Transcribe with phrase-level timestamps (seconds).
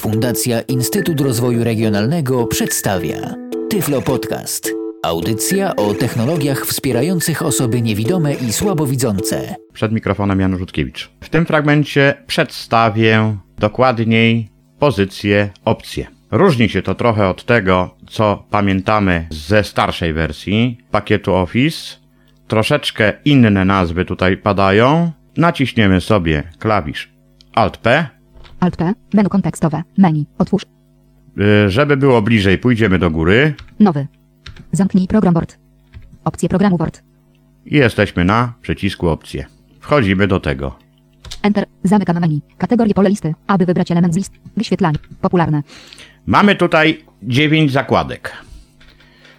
[0.00, 3.34] Fundacja Instytut Rozwoju Regionalnego przedstawia
[3.70, 4.72] Tyflo Podcast.
[5.02, 9.54] Audycja o technologiach wspierających osoby niewidome i słabowidzące.
[9.72, 11.10] Przed mikrofonem Jan Rzutkiewicz.
[11.20, 16.06] W tym fragmencie przedstawię dokładniej pozycję, opcje.
[16.30, 21.96] Różni się to trochę od tego, co pamiętamy ze starszej wersji pakietu Office.
[22.48, 25.12] Troszeczkę inne nazwy tutaj padają.
[25.36, 27.12] Naciśniemy sobie klawisz
[27.54, 28.19] Alt P.
[28.60, 30.62] Alt P, menu kontekstowe, menu, otwórz,
[31.66, 34.06] Y, Żeby było bliżej, pójdziemy do góry nowy.
[34.72, 35.58] Zamknij program Word.
[36.24, 37.02] Opcje programu Word.
[37.66, 39.46] i jesteśmy na przycisku opcje.
[39.80, 40.76] Wchodzimy do tego.
[41.42, 42.40] Enter, zamykam menu.
[42.58, 44.32] Kategorie pole listy, aby wybrać element z list.
[44.56, 45.62] Wyświetlanie, popularne.
[46.26, 48.32] Mamy tutaj 9 zakładek.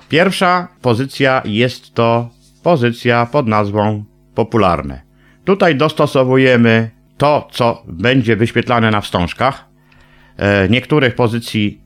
[0.09, 2.29] Pierwsza pozycja jest to
[2.63, 4.03] pozycja pod nazwą
[4.35, 5.01] popularne.
[5.45, 6.90] Tutaj dostosowujemy
[7.21, 9.66] to, co będzie wyświetlane na wstążkach.
[10.38, 11.81] E, niektórych pozycji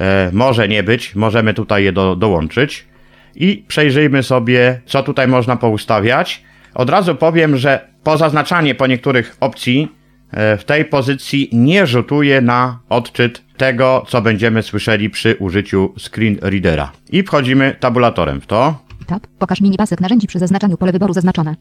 [0.00, 2.86] e, może nie być, możemy tutaj je do, dołączyć.
[3.34, 6.44] I przejrzyjmy sobie, co tutaj można poustawiać.
[6.74, 9.88] Od razu powiem, że pozaznaczanie po niektórych opcji
[10.30, 16.38] e, w tej pozycji nie rzutuje na odczyt tego, co będziemy słyszeli przy użyciu screen
[16.42, 16.92] readera.
[17.10, 18.84] I wchodzimy tabulatorem w to.
[19.06, 21.54] Tab, pokaż mini pasek narzędzi przy zaznaczaniu pole wyboru zaznaczone.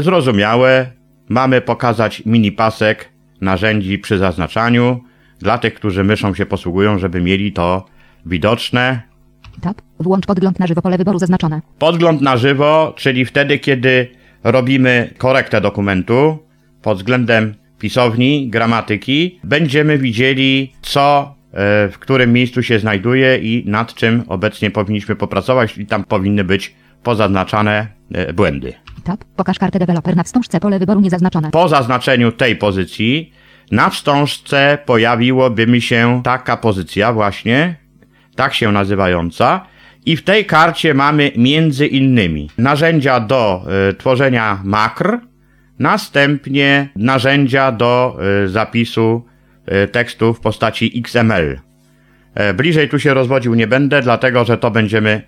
[0.00, 1.01] Zrozumiałe.
[1.32, 3.08] Mamy pokazać mini pasek
[3.40, 5.00] narzędzi przy zaznaczaniu
[5.38, 7.86] dla tych, którzy myszą się posługują, żeby mieli to
[8.26, 9.02] widoczne.
[9.60, 11.60] Tab, włącz podgląd na żywo pole wyboru zaznaczone.
[11.78, 14.08] Podgląd na żywo, czyli wtedy, kiedy
[14.44, 16.38] robimy korektę dokumentu
[16.82, 23.94] pod względem pisowni, gramatyki, będziemy widzieli, co e, w którym miejscu się znajduje i nad
[23.94, 28.72] czym obecnie powinniśmy popracować, i tam powinny być pozaznaczane e, błędy.
[29.04, 31.50] Tab, pokaż kartę deweloper na wstążce pole wyboru niezaznaczone.
[31.50, 33.32] Po zaznaczeniu tej pozycji
[33.70, 37.76] na wstążce pojawiłoby mi się taka pozycja właśnie,
[38.36, 39.66] tak się nazywająca.
[40.06, 45.18] I w tej karcie mamy między innymi narzędzia do y, tworzenia makr,
[45.78, 49.24] następnie narzędzia do y, zapisu
[49.84, 51.60] y, tekstu w postaci XML.
[52.54, 55.22] Bliżej tu się rozwodził nie będę, dlatego że to będziemy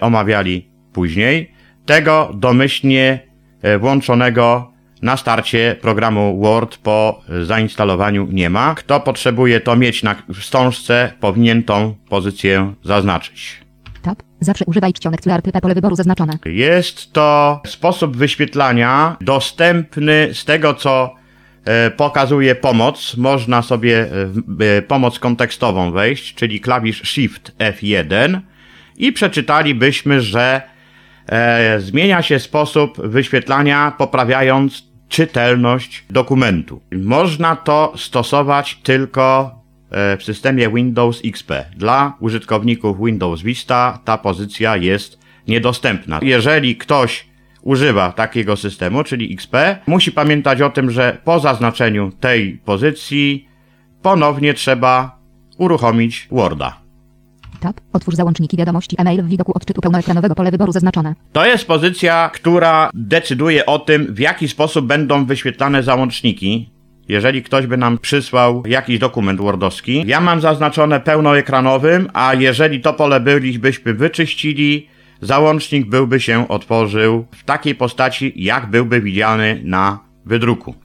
[0.00, 1.54] omawiali później.
[1.86, 3.20] Tego domyślnie
[3.62, 8.74] e, włączonego na starcie programu Word po zainstalowaniu nie ma.
[8.74, 13.64] Kto potrzebuje to mieć na wstążce, powinien tą pozycję zaznaczyć.
[14.02, 16.38] Tab, zawsze używaj czcionek CRTP pole wyboru zaznaczone.
[16.44, 21.14] Jest to sposób wyświetlania dostępny z tego, co
[21.64, 23.16] e, pokazuje pomoc.
[23.16, 24.06] Można sobie e,
[24.48, 28.40] w pomoc kontekstową wejść, czyli klawisz Shift F1
[28.96, 30.73] i przeczytalibyśmy, że
[31.26, 36.80] e, zmienia się sposób wyświetlania, poprawiając czytelność dokumentu.
[36.92, 39.54] Można to stosować tylko
[39.90, 41.52] e, w systemie Windows XP.
[41.76, 45.18] Dla użytkowników Windows Vista ta pozycja jest
[45.48, 46.18] niedostępna.
[46.22, 47.26] Jeżeli ktoś
[47.62, 49.56] używa takiego systemu, czyli XP,
[49.86, 53.48] musi pamiętać o tym, że po zaznaczeniu tej pozycji
[54.02, 55.18] ponownie trzeba
[55.58, 56.83] uruchomić Worda.
[57.64, 61.14] Tab, otwórz załączniki wiadomości e-mail w widoku odczytu pełnoekranowego pole wyboru zaznaczone.
[61.32, 66.70] To jest pozycja, która decyduje o tym, w jaki sposób będą wyświetlane załączniki.
[67.08, 72.92] Jeżeli ktoś by nam przysłał jakiś dokument Wordowski, ja mam zaznaczone pełnoekranowym, a jeżeli to
[72.92, 74.88] pole bylibyśmy wyczyścili,
[75.20, 80.83] załącznik byłby się otworzył w takiej postaci, jak byłby widziany na wydruku.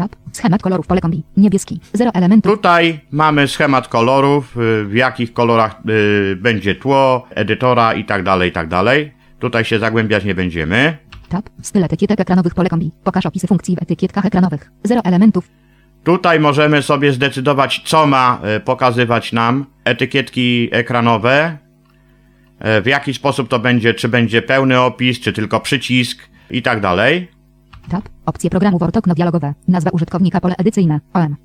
[0.00, 2.52] Tab, schemat kolorów pole kombi, niebieski, zero elementów.
[2.52, 8.48] Tutaj mamy schemat kolorów, y, w jakich kolorach y, będzie tło, edytora i tak dalej,
[8.48, 9.12] i tak dalej.
[9.38, 10.96] Tutaj się zagłębiać nie będziemy.
[11.28, 12.92] Tab, styl etykietek ekranowych pole kombi.
[13.04, 14.70] Pokaż opisy funkcji w etykietkach ekranowych.
[14.84, 15.48] Zero elementów.
[16.04, 21.58] Tutaj możemy sobie zdecydować, co ma e, pokazywać nam etykietki ekranowe,
[22.82, 26.18] w jaki sposób to będzie, czy będzie pełny opis, czy tylko przycisk
[26.50, 27.39] i tak dalej.
[27.88, 29.54] Tab, opcje programu Word okno dialogowe.
[29.68, 31.00] Nazwa użytkownika pole edycyjne.
[31.12, 31.36] OM.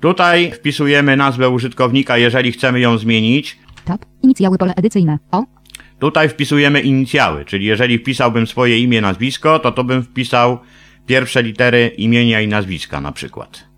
[0.00, 3.58] Tutaj wpisujemy nazwę użytkownika, jeżeli chcemy ją zmienić.
[3.84, 5.18] Tab, inicjały pole edycyjne.
[5.30, 5.44] O.
[5.98, 10.58] Tutaj wpisujemy inicjały, czyli jeżeli wpisałbym swoje imię, nazwisko, to to bym wpisał
[11.06, 13.69] pierwsze litery imienia i nazwiska na przykład.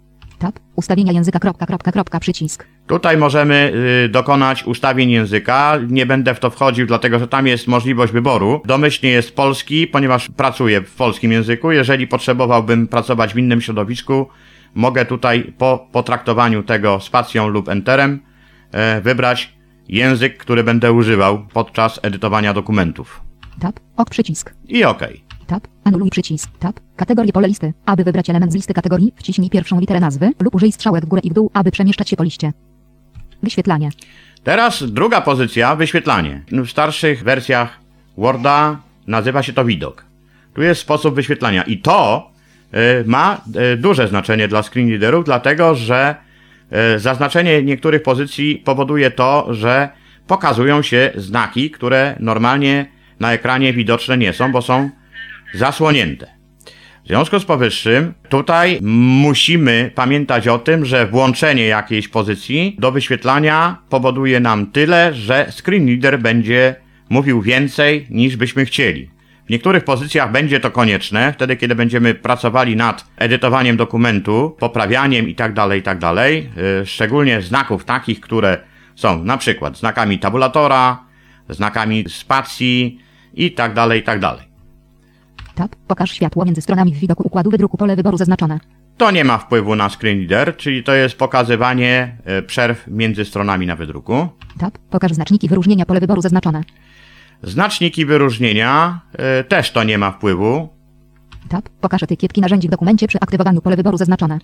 [0.43, 2.67] Tab, ustawienia języka kropka, kropka, kropka, przycisk.
[2.87, 3.73] Tutaj możemy
[4.05, 5.79] y, dokonać ustawień języka.
[5.89, 8.61] Nie będę w to wchodził, dlatego że tam jest możliwość wyboru.
[8.65, 11.73] Domyślnie jest polski, ponieważ pracuję w polskim języku.
[11.73, 14.27] Jeżeli potrzebowałbym pracować w innym środowisku,
[14.75, 18.21] mogę tutaj po potraktowaniu tego spacją lub enterem
[18.73, 19.53] e, wybrać
[19.89, 23.23] język, który będę używał podczas edytowania dokumentów.
[23.61, 24.55] Tab, ok, przycisk.
[24.69, 25.03] I OK.
[25.52, 25.69] Tab.
[25.84, 26.50] Anuluj przycisk.
[26.58, 26.81] Tab.
[26.96, 27.72] Kategorie pole listy.
[27.87, 31.20] Aby wybrać element z listy kategorii, wciśnij pierwszą literę nazwy lub użyj strzałek w górę
[31.25, 32.52] i w dół, aby przemieszczać się po liście.
[33.43, 33.90] Wyświetlanie.
[34.44, 36.43] Teraz druga pozycja, wyświetlanie.
[36.52, 37.81] W starszych wersjach
[38.16, 40.04] Worda nazywa się to widok.
[40.54, 42.31] Tu jest sposób wyświetlania i to
[42.75, 43.40] y, ma
[43.75, 46.14] y, duże znaczenie dla screenreaderów, dlatego że
[46.94, 49.88] y, zaznaczenie niektórych pozycji powoduje to, że
[50.26, 52.87] pokazują się znaki, które normalnie
[53.20, 54.90] na ekranie widoczne nie są, bo są
[55.54, 56.43] zasłonięte.
[57.04, 63.78] W związku z powyższym, tutaj musimy pamiętać o tym, że włączenie jakiejś pozycji do wyświetlania
[63.88, 66.76] powoduje nam tyle, że screenreader będzie
[67.08, 69.10] mówił więcej niż byśmy chcieli.
[69.46, 75.76] W niektórych pozycjach będzie to konieczne, wtedy kiedy będziemy pracowali nad edytowaniem dokumentu, poprawianiem itd.,
[75.76, 78.58] itd., yy, szczególnie znaków takich, które
[78.94, 81.05] są na przykład znakami tabulatora,
[81.48, 82.98] znakami spacji
[83.34, 84.51] itd., itd.
[85.54, 85.76] Tab.
[85.88, 88.60] Pokaż światło między stronami w widoku układu wydruku pole wyboru zaznaczone.
[88.96, 93.76] To nie ma wpływu na screenreader, czyli to jest pokazywanie e, przerw między stronami na
[93.76, 94.28] wydruku.
[94.58, 94.78] Tab.
[94.90, 96.62] Pokaż znaczniki wyróżnienia pole wyboru zaznaczone.
[97.43, 100.69] Znaczniki wyróżnienia e, też to nie ma wpływu,
[101.49, 101.69] Tab.
[101.81, 104.38] Pokaż etykietki narzędzi w dokumencie przy aktywowaniu pole wyboru zaznaczone.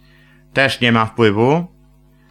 [0.53, 1.65] też nie ma wpływu,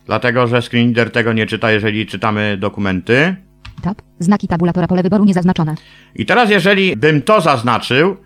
[0.06, 3.36] dlatego że screenreader tego nie czyta, jeżeli czytamy dokumenty.
[3.82, 4.02] Tab.
[4.20, 5.76] Znaki tabulatora pole wyboru niezaznaczone.
[6.16, 8.18] I teraz, jeżeli bym to zaznaczył,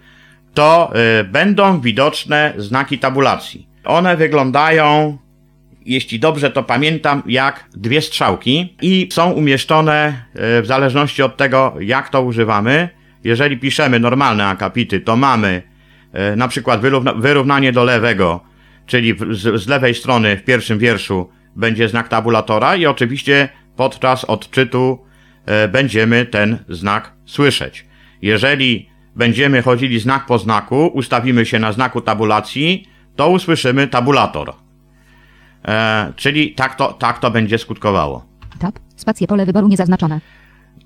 [0.54, 3.68] to y, będą widoczne znaki tabulacji.
[3.86, 5.18] One wyglądają,
[5.86, 10.24] jeśli dobrze to pamiętam, jak dwie strzałki i są umieszczone
[10.60, 12.90] y, w zależności od tego, jak to używamy.
[13.24, 15.62] Jeżeli piszemy normalne akapity, to mamy
[16.34, 18.44] y, na przykład wyrówna- wyrównanie do lewego,
[18.86, 25.06] czyli z, lewej strony w pierwszym wierszu będzie znak tabulatora i oczywiście podczas odczytu
[25.72, 27.86] będziemy ten znak słyszeć.
[28.22, 34.54] Jeżeli będziemy chodzili znak po znaku, ustawimy się na znaku tabulacji, to usłyszymy tabulator.
[35.68, 38.26] E, czyli tak to, tak to będzie skutkowało.
[38.60, 38.80] Tab.
[38.96, 40.22] Spacje pole wyboru niezaznaczone.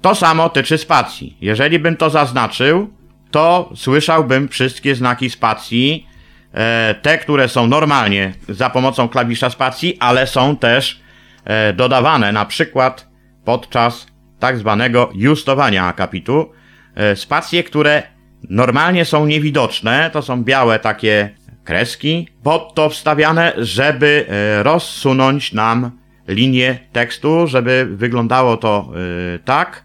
[0.01, 1.37] To samo tyczy spacji.
[1.41, 2.93] Jeżeli bym to zaznaczył,
[3.31, 6.07] to słyszałbym wszystkie znaki spacji,
[6.53, 11.01] e, te, które są normalnie za pomocą klawisza spacji, ale są też
[11.45, 13.07] e, dodawane na przykład
[13.45, 14.07] podczas
[14.39, 16.51] tak zwanego justowania akapitu.
[16.95, 18.14] E, spacje, które
[18.49, 21.29] normalnie są niewidoczne, to są białe takie
[21.63, 25.91] kreski, pod to wstawiane, żeby e, rozsunąć nam
[26.27, 28.91] linię tekstu, żeby wyglądało to
[29.35, 29.83] e, tak,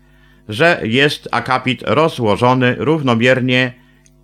[0.49, 3.73] że jest akapit rozłożony równomiernie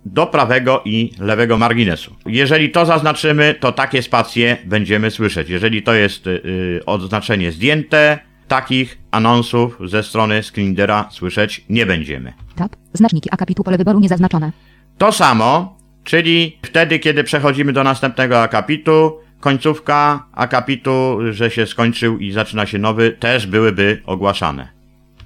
[0.05, 2.15] do prawego i lewego marginesu.
[2.25, 5.49] Jeżeli to zaznaczymy, to takie spacje będziemy słyszeć.
[5.49, 12.33] Jeżeli to jest y, oznaczenie zdjęte, takich anonsów ze strony screenreadera słyszeć nie będziemy.
[12.55, 12.75] Tab.
[12.93, 14.51] Znaczniki akapitu pole wyboru niezaznaczone.
[14.97, 22.31] To samo, czyli wtedy, kiedy przechodzimy do następnego akapitu, końcówka akapitu, że się skończył i
[22.31, 24.67] zaczyna się nowy, też byłyby ogłaszane.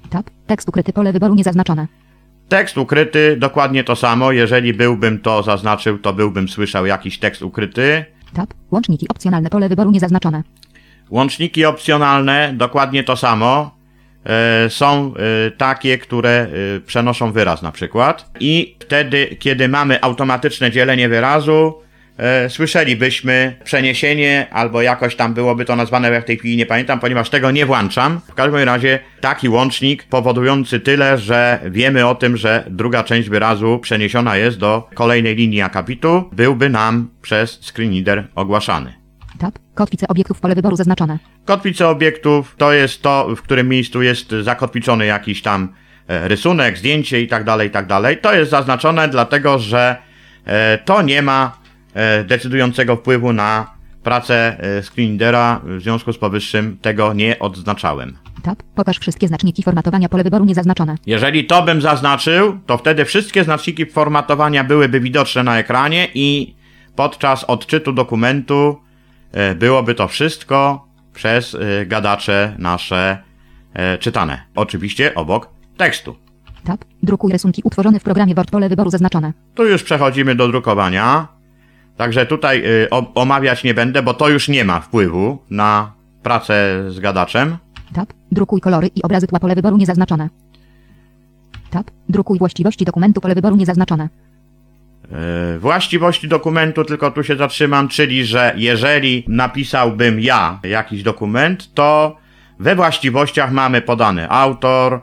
[0.09, 0.29] Tab.
[0.47, 1.87] Tekst ukryty pole wyboru niezaznaczone.
[2.49, 4.31] Tekst ukryty, dokładnie to samo.
[4.31, 8.05] Jeżeli byłbym to zaznaczył, to byłbym słyszał jakiś tekst ukryty.
[8.33, 8.53] Tab.
[8.71, 10.43] Łączniki opcjonalne pole wyboru niezaznaczone.
[11.11, 13.81] Łączniki opcjonalne, dokładnie to samo.
[14.25, 15.13] E, są
[15.47, 18.31] e, takie, które e, przenoszą wyraz na przykład.
[18.39, 21.81] I wtedy, kiedy mamy automatyczne dzielenie wyrazu,
[22.49, 27.29] słyszelibyśmy przeniesienie, albo jakoś tam byłoby to nazwane, ja w tej chwili nie pamiętam, ponieważ
[27.29, 28.21] tego nie włączam.
[28.27, 33.79] W każdym razie taki łącznik powodujący tyle, że wiemy o tym, że druga część wyrazu
[33.79, 39.00] przeniesiona jest do kolejnej linii akapitu, byłby nam przez screenreader ogłaszany.
[39.41, 39.59] Tab.
[39.73, 41.19] Kotwice obiektów pole wyboru zaznaczone.
[41.45, 45.73] Kotwice obiektów to jest to, w którym miejscu jest zakotwiczony jakiś tam
[46.07, 48.17] e, rysunek, zdjęcie i tak dalej, i tak dalej.
[48.17, 49.95] To jest zaznaczone dlatego, że
[50.45, 51.57] e, to nie ma
[51.93, 58.17] e, decydującego wpływu na pracę screenreadera, w związku z powyższym tego nie odznaczałem.
[58.43, 58.63] Tab.
[58.75, 60.95] Pokaż wszystkie znaczniki formatowania pole wyboru niezaznaczone.
[61.05, 66.55] Jeżeli to bym zaznaczył, to wtedy wszystkie znaczniki formatowania byłyby widoczne na ekranie i
[66.95, 68.77] podczas odczytu dokumentu
[69.55, 73.17] byłoby to wszystko przez e, gadacze nasze
[73.73, 74.41] e, czytane.
[74.55, 76.15] Oczywiście obok tekstu.
[76.63, 76.85] Tab.
[77.03, 79.33] Drukuj rysunki utworzone w programie Word pole wyboru zaznaczone.
[79.55, 81.27] Tu już przechodzimy do drukowania.
[81.97, 82.63] Także tutaj
[83.15, 87.57] omawiać nie będę, bo to już nie ma wpływu na pracę z gadaczem.
[87.93, 88.13] Tab.
[88.31, 90.29] Drukuj kolory i obrazy tła pole wyboru niezaznaczone.
[91.69, 91.91] Tab.
[92.09, 94.09] Drukuj właściwości dokumentu pole wyboru niezaznaczone.
[95.11, 102.17] E, właściwości dokumentu, tylko tu się zatrzymam, czyli że jeżeli napisałbym ja jakiś dokument, to
[102.59, 105.01] we właściwościach mamy podany autor,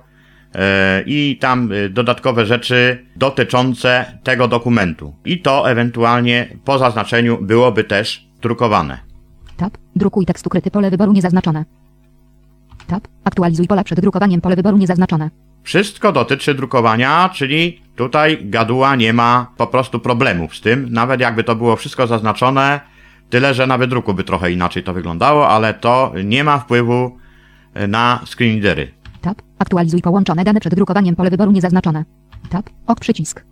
[0.55, 5.15] e, i tam e, dodatkowe rzeczy dotyczące tego dokumentu.
[5.25, 8.99] I to ewentualnie po zaznaczeniu byłoby też drukowane.
[9.57, 9.79] Tab.
[9.97, 11.65] Drukuj tekst ukryty pole wyboru niezaznaczone.
[12.87, 13.09] Tab.
[13.25, 15.31] Aktualizuj pola przed drukowaniem pole wyboru niezaznaczone.
[15.63, 21.45] Wszystko dotyczy drukowania, czyli tutaj gaduła nie ma po prostu problemów z tym, nawet jakby
[21.45, 22.81] to było wszystko zaznaczone,
[23.31, 27.19] tyle że na wydruku by trochę inaczej to wyglądało, ale to nie ma wpływu
[27.75, 28.93] e, na screen readery.
[29.21, 29.43] Tab.
[29.59, 32.05] Aktualizuj połączone dane przed drukowaniem pole wyboru niezaznaczone.
[32.51, 32.71] Tab.
[32.87, 33.45] Ok przycisk.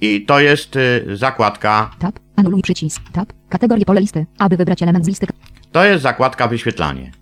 [0.00, 2.18] I to jest y, zakładka, Tab.
[2.36, 3.02] Anuluj przycisk.
[3.12, 3.32] Tab.
[3.48, 4.26] Kategorie pole listy.
[4.38, 5.26] Aby wybrać element z listy.
[5.72, 7.12] to jest zakładka wyświetlanie.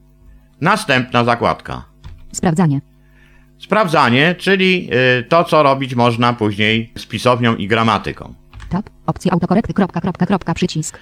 [0.60, 1.84] Następna zakładka.
[2.32, 2.80] Sprawdzanie.
[3.60, 8.34] Sprawdzanie, czyli y, to, co robić można później z pisownią i gramatyką.
[8.68, 8.90] Tab.
[9.06, 9.74] Opcja autokorekty.
[9.74, 10.98] Kropka, kropka, kropka, przycisk.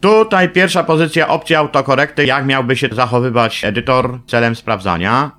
[0.00, 5.30] Tutaj pierwsza pozycja opcja autokorekty, jak miałby się zachowywać edytor celem sprawdzania.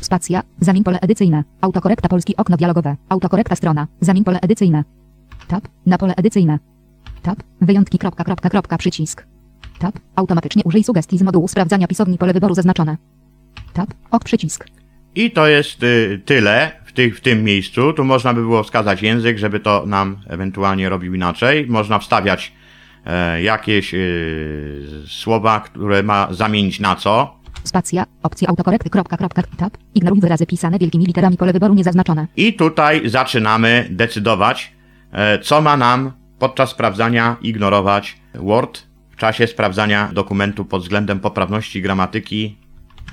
[0.00, 0.42] Spacja.
[0.60, 1.44] Zamień pole edycyjne.
[1.60, 2.96] Autokorekta polski okno dialogowe.
[3.08, 3.86] Autokorekta strona.
[4.00, 4.84] Zamień pole edycyjne.
[5.48, 5.68] Tab.
[5.86, 6.58] Na pole edycyjne.
[7.22, 7.42] Tab.
[7.60, 7.98] Wyjątki.
[7.98, 9.26] Kropka, kropka, kropka, przycisk.
[9.78, 9.98] Tab.
[10.16, 12.96] Automatycznie użyj sugestii z modułu sprawdzania pisowni pole wyboru zaznaczone.
[13.72, 13.94] Tab.
[14.10, 14.64] Ok przycisk.
[15.14, 17.92] I to jest y, tyle w, tych, w tym miejscu.
[17.92, 21.66] Tu można by było wskazać język, żeby to nam ewentualnie robił inaczej.
[21.66, 22.52] Można wstawiać
[23.06, 27.40] e, jakieś y, słowa, które ma zamienić na co.
[27.64, 28.06] Spacja.
[28.22, 28.90] Opcja autokorekty.
[28.90, 29.76] Kropka, kropka, tab.
[29.94, 32.26] Ignoruj wyrazy pisane wielkimi literami pole wyboru niezaznaczone.
[32.36, 34.72] I tutaj zaczynamy decydować,
[35.12, 41.82] e, co ma nam podczas sprawdzania ignorować Word w czasie sprawdzania dokumentu pod względem poprawności
[41.82, 42.59] gramatyki.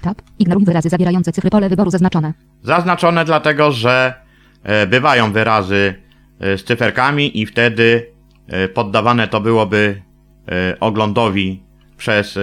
[0.07, 0.21] Tab.
[0.39, 2.33] Ignoruj wyrazy zawierające cyfry pole wyboru zaznaczone.
[2.63, 4.13] Zaznaczone dlatego, że
[4.63, 5.95] e, bywają wyrazy
[6.39, 8.11] e, z cyferkami i wtedy
[8.47, 10.01] e, poddawane to byłoby
[10.79, 11.63] oglądowi
[11.97, 12.39] przez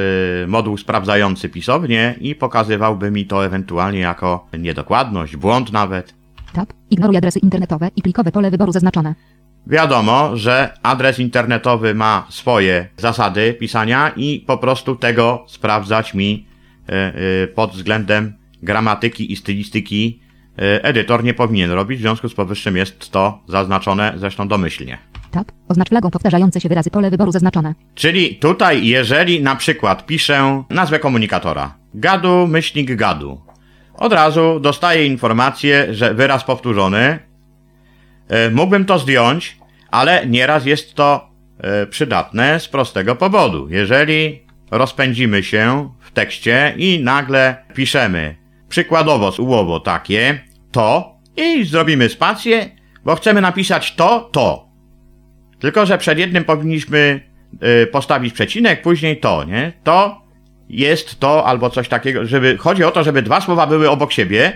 [0.46, 6.14] moduł sprawdzający pisownię i pokazywałby mi to ewentualnie jako niedokładność, błąd nawet.
[6.52, 6.72] Tab.
[6.90, 9.14] Ignoruj adresy internetowe i plikowe pole wyboru zaznaczone.
[9.66, 16.53] Wiadomo, że adres internetowy ma swoje zasady pisania i po prostu tego sprawdzać mi
[17.54, 20.20] pod względem gramatyki i stylistyki
[20.58, 24.98] e, edytor nie powinien robić, w związku z powyższym jest to zaznaczone zresztą domyślnie.
[25.30, 25.52] Tab.
[25.68, 27.74] Oznacz flagą powtarzające się wyrazy pole wyboru zaznaczone.
[27.94, 33.40] Czyli tutaj, jeżeli na przykład piszę nazwę komunikatora, gadu myślnik gadu,
[33.94, 37.18] od razu dostaję informację, że wyraz powtórzony.
[38.28, 39.56] E, Mógłbym to zdjąć,
[39.90, 43.68] ale nieraz jest to e, przydatne z prostego powodu.
[43.70, 48.34] Jeżeli rozpędzimy się tekście i nagle piszemy
[48.68, 50.40] przykładowo słowo takie,
[50.72, 52.70] to i zrobimy spację,
[53.04, 54.68] bo chcemy napisać to, to.
[55.58, 57.20] Tylko, że przed jednym powinniśmy
[57.82, 59.72] y, postawić przecinek, później to, nie?
[59.84, 60.24] To
[60.68, 64.52] jest to albo coś takiego, żeby chodzi o to, żeby dwa słowa były obok siebie,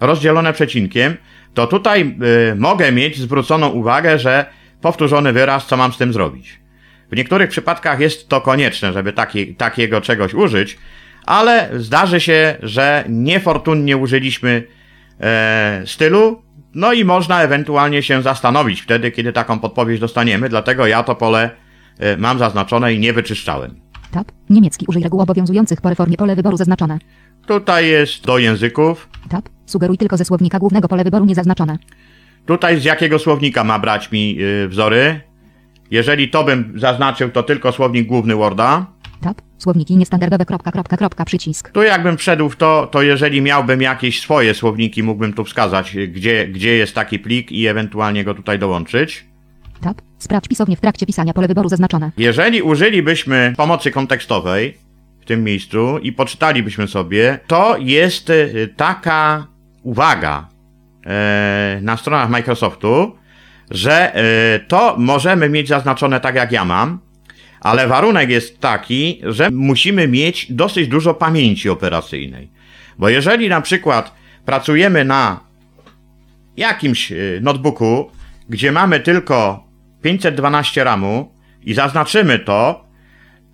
[0.00, 1.16] rozdzielone przecinkiem,
[1.54, 2.16] to tutaj
[2.52, 4.46] y, mogę mieć zwróconą uwagę, że
[4.80, 6.60] powtórzony wyraz, co mam z tym zrobić.
[7.12, 10.78] W niektórych przypadkach jest to konieczne, żeby taki, takiego czegoś użyć,
[11.26, 14.66] ale zdarzy się, że niefortunnie użyliśmy
[15.20, 16.42] e, stylu,
[16.74, 21.50] no i można ewentualnie się zastanowić wtedy, kiedy taką podpowiedź dostaniemy, dlatego ja to pole
[21.98, 23.80] e, mam zaznaczone i nie wyczyszczałem.
[24.10, 24.32] Tab.
[24.50, 26.98] Niemiecki użyj reguł obowiązujących po reformie pole wyboru zaznaczone.
[27.46, 29.08] Tutaj jest do języków.
[29.28, 29.48] Tab.
[29.66, 31.78] Sugeruj tylko ze słownika głównego pole wyboru niezaznaczone.
[32.46, 35.20] Tutaj z jakiego słownika ma brać mi y, wzory?
[35.90, 38.86] Jeżeli to bym zaznaczył, to tylko słownik główny Worda.
[39.20, 39.42] Tab.
[39.58, 40.44] Słowniki niestandardowe.
[40.44, 41.70] Kropka, kropka, kropka, przycisk.
[41.70, 46.48] Tu jakbym wszedł w to, to jeżeli miałbym jakieś swoje słowniki, mógłbym tu wskazać, gdzie,
[46.48, 49.24] gdzie jest taki plik i ewentualnie go tutaj dołączyć.
[49.80, 50.02] Tab.
[50.18, 52.12] Sprawdź pisownie w trakcie pisania pole wyboru zaznaczone.
[52.16, 54.78] Jeżeli użylibyśmy pomocy kontekstowej
[55.20, 59.46] w tym miejscu i poczytalibyśmy sobie, to jest y, taka
[59.82, 60.48] uwaga
[61.06, 63.16] e, na stronach Microsoftu,
[63.70, 66.98] że e, to możemy mieć zaznaczone tak jak ja mam,
[67.60, 72.50] ale warunek jest taki, że musimy mieć dosyć dużo pamięci operacyjnej.
[72.98, 74.14] Bo jeżeli na przykład
[74.44, 75.40] pracujemy na
[76.56, 78.10] jakimś y, notebooku,
[78.48, 79.64] gdzie mamy tylko
[80.02, 82.84] 512 RAMu i zaznaczymy to,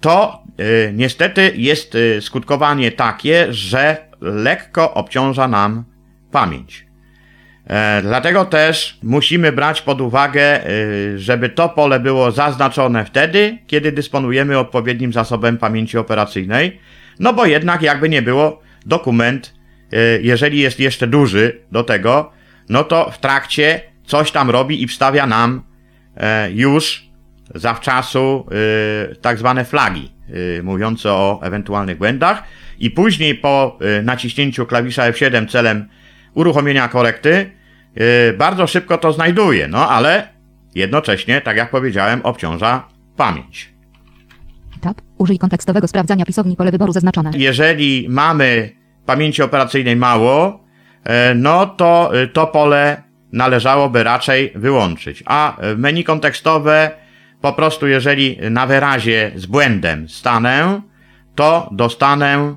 [0.01, 5.85] to y, niestety jest y, skutkowanie takie, że lekko obciąża nam
[6.33, 6.86] pamięć.
[7.67, 13.93] E, dlatego też musimy brać pod uwagę, y, żeby to pole było zaznaczone wtedy, kiedy
[13.93, 16.81] dysponujemy odpowiednim zasobem pamięci operacyjnej,
[17.19, 19.55] no bo jednak jakby nie było, dokument,
[19.93, 22.33] y, jeżeli jest jeszcze duży do tego,
[22.69, 25.63] no to w trakcie coś tam robi i wstawia nam
[26.17, 27.07] e, już
[27.55, 28.47] zawczasu
[29.21, 30.13] tak zwane flagi,
[30.63, 32.43] mówiące o ewentualnych błędach.
[32.79, 35.89] I później po naciśnięciu klawisza F7 celem
[36.35, 37.51] uruchomienia korekty
[38.39, 40.29] bardzo szybko to znajduje, no ale
[40.75, 43.77] jednocześnie, tak jak powiedziałem, obciąża pamięć.
[44.81, 45.01] Tab.
[45.19, 47.31] Użyj kontekstowego sprawdzania pisowni pole wyboru zaznaczone.
[47.35, 48.71] Jeżeli mamy
[49.07, 50.65] pamięci operacyjnej mało,
[51.05, 55.23] e, no to e, to pole należałoby raczej wyłączyć.
[55.27, 56.91] A menu kontekstowe
[57.41, 60.83] po prostu jeżeli na wyrazie z błędem stanę,
[61.35, 62.57] to dostanę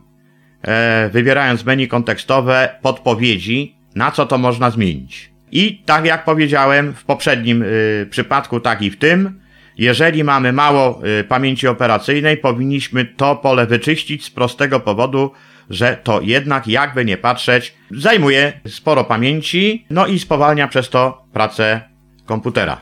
[1.11, 5.28] wybierając menu kontekstowe podpowiedzi, na co to można zmienić.
[5.51, 9.39] I tak jak powiedziałem w poprzednim y, przypadku, tak i w tym,
[9.77, 15.31] jeżeli mamy mało y, pamięci operacyjnej, powinniśmy to pole wyczyścić z prostego powodu,
[15.69, 21.81] że to jednak, jakby nie patrzeć, zajmuje sporo pamięci, no i spowalnia przez to pracę
[22.25, 22.81] komputera.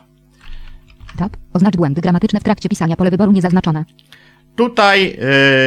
[1.18, 1.38] Tab.
[1.54, 3.86] Oznacz błędy gramatyczne w trakcie pisania pole wyboru niezaznaczone.
[4.56, 5.18] Tutaj,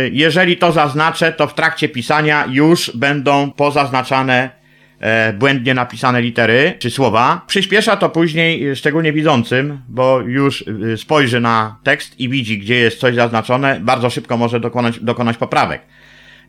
[0.07, 4.60] y, jeżeli to zaznaczę, to w trakcie pisania już będą pozaznaczane
[5.01, 7.45] e, błędnie napisane litery czy słowa.
[7.47, 12.75] Przyspiesza to później, y, szczególnie widzącym, bo już y, spojrzy na tekst i widzi, gdzie
[12.75, 15.83] jest coś zaznaczone, bardzo szybko może dokonać, dokonać poprawek.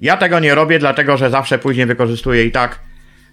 [0.01, 2.79] Ja tego nie robię, dlatego że zawsze później wykorzystuję i tak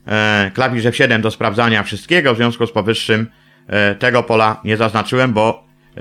[0.07, 3.27] e, klawisz F7 do sprawdzania wszystkiego, w związku z powyższym
[3.67, 5.65] e, tego pola nie zaznaczyłem, bo
[5.97, 6.01] e,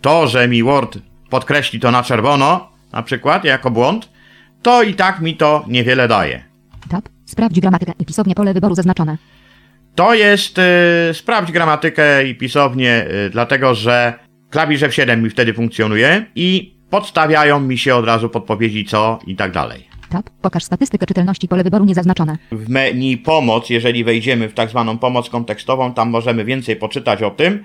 [0.00, 0.98] to, że mi Word
[1.30, 4.08] podkreśli to na czerwono, na przykład, jako błąd,
[4.62, 6.45] to i tak mi to niewiele daje.
[7.26, 9.18] Sprawdź gramatykę i pisownie pole wyboru zaznaczone.
[9.94, 14.14] To jest, y, sprawdź gramatykę i pisownię, y, dlatego że
[14.50, 19.52] klawisz F7 mi wtedy funkcjonuje i podstawiają mi się od razu podpowiedzi co i tak
[19.52, 19.88] dalej.
[20.08, 20.30] Tab.
[20.42, 22.38] Pokaż statystykę czytelności pole wyboru niezaznaczone.
[22.52, 27.30] W menu pomoc, jeżeli wejdziemy w tak zwaną pomoc kontekstową, tam możemy więcej poczytać o
[27.30, 27.64] tym.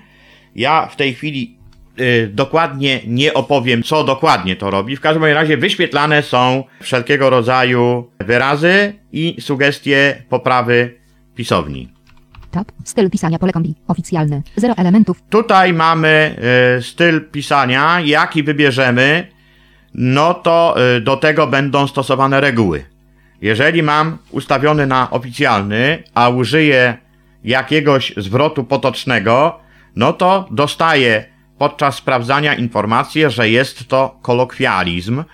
[0.54, 1.58] Ja w tej chwili
[2.00, 4.96] y, dokładnie nie opowiem, co dokładnie to robi.
[4.96, 10.98] W każdym razie wyświetlane są wszelkiego rodzaju wyrazy i sugestie poprawy
[11.34, 11.88] pisowni.
[12.50, 12.72] Tab.
[12.84, 13.74] Styl pisania pole kombi.
[13.88, 14.42] Oficjalny.
[14.56, 15.22] Zero elementów.
[15.30, 16.36] Tutaj mamy
[16.78, 19.26] y, styl pisania, jaki wybierzemy,
[19.94, 22.84] no to y, do tego będą stosowane reguły.
[23.42, 26.98] Jeżeli mam ustawiony na oficjalny, a użyję
[27.44, 29.60] jakiegoś zwrotu potocznego,
[29.96, 31.24] no to dostaję
[31.62, 35.24] podczas sprawdzania informację, że jest to kolokwializm,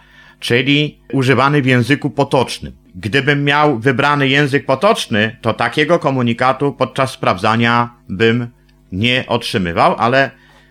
[0.41, 2.73] czyli używany w języku potocznym.
[2.95, 8.49] Gdybym miał wybrany język potoczny, to takiego komunikatu podczas sprawdzania bym
[8.93, 10.31] nie otrzymywał, ale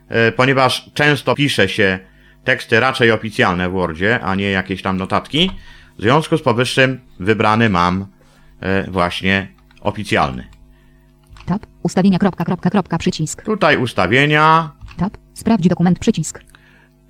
[0.10, 2.00] e, ponieważ często pisze się
[2.43, 5.52] teksty raczej oficjalne w Wordzie, a nie jakieś tam notatki,
[6.00, 8.06] w związku z powyższym wybrany mam
[8.62, 9.48] e, właśnie
[9.82, 10.48] oficjalny.
[11.46, 11.65] Tab.
[11.84, 13.43] Ustawienia kropka, kropka, kropka, przycisk.
[13.43, 15.18] Tutaj ustawienia, Tab.
[15.34, 16.44] Sprawdź dokument, przycisk.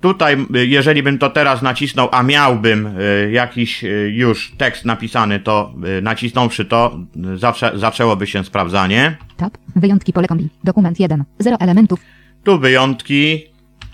[0.00, 5.40] Tutaj, y, jeżeli bym to teraz nacisnął, a miałbym y, jakiś y, już tekst napisany,
[5.40, 6.98] to nacisnąwszy to,
[7.34, 9.16] zaczę, zaczęłoby się sprawdzanie.
[9.36, 9.58] Tab.
[9.76, 10.48] Wyjątki pole kombi.
[10.64, 11.24] Dokument 1.
[11.38, 12.00] Zero elementów.
[12.44, 13.44] Tu wyjątki.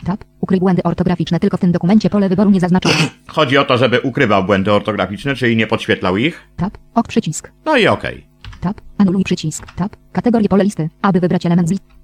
[0.06, 0.24] Tab.
[0.40, 2.94] Ukryj błędy ortograficzne tylko w tym dokumencie pole wyboru niezaznaczone.
[3.26, 6.48] Chodzi o to, żeby ukrywał błędy ortograficzne, czyli nie podświetlał ich.
[6.56, 6.78] Tab.
[6.94, 7.52] Ok przycisk.
[7.64, 8.26] No i okej.
[8.60, 8.80] Tab.
[8.98, 9.72] Anuluj przycisk.
[9.72, 9.96] Tab.
[10.12, 10.88] Kategorie pole listy.
[11.02, 12.03] Aby wybrać element z listy.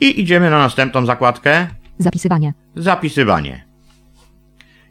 [0.00, 1.66] I idziemy na następną zakładkę.
[1.98, 2.54] Zapisywanie.
[2.76, 3.64] Zapisywanie.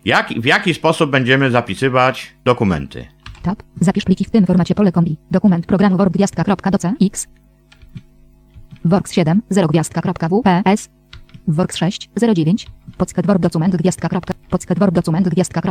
[0.05, 3.05] Jak, w jaki sposób będziemy zapisywać dokumenty?
[3.41, 3.63] Tab.
[3.81, 5.17] Zapisz pliki w tym formacie pole kombi.
[5.31, 7.27] Dokument programu word gwiazdka kropka do CX.
[8.85, 10.89] Works 7 0 gwiazdka kropka WPS.
[11.47, 12.67] Works 6 09.
[12.97, 14.09] Podsket word document gwiazdka.
[14.49, 15.61] Podsket word document gwiazdka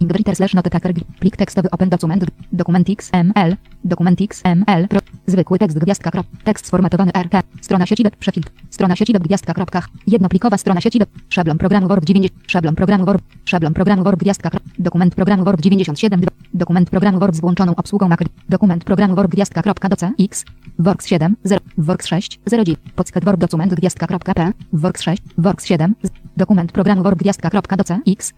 [0.00, 4.86] Ingbriter slash notetakar plik tekstowy open document dokument XML dokument XML
[5.26, 9.54] zwykły tekst gwiazdka krop, tekst sformatowany RT strona sieci web przefiltr strona sieci web gwiazdka
[9.54, 14.18] kropka jednoplikowa strona sieci web szablon programu Word 90 szablon programu Word szablon programu Word
[14.20, 18.84] gwiazdka krop, dokument programu Word 97 2, dokument programu Word z włączoną obsługą Mac dokument
[18.84, 20.44] programu Word gwiazdka kropka do CX
[20.78, 25.64] Works 7 0 Works 6 09 podsket Word document gwiazdka kropka P Works 6 Works
[25.64, 28.32] 7 z- dokument programu Word gwiazdka kropka do CX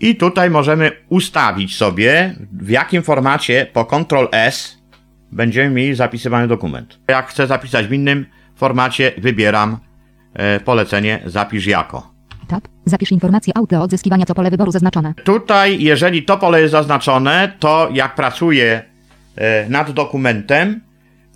[0.00, 4.78] I tutaj możemy ustawić sobie, w jakim formacie po Ctrl S
[5.32, 6.98] będziemy mieli zapisywany dokument.
[7.08, 9.78] Jak chcę zapisać w innym formacie, wybieram
[10.34, 12.10] e, polecenie zapisz jako.
[12.48, 12.68] Tab.
[12.84, 15.14] Zapisz informację auto odzyskiwania to pole wyboru zaznaczone.
[15.24, 18.82] Tutaj, jeżeli to pole jest zaznaczone, to jak pracuję
[19.36, 20.80] e, nad dokumentem,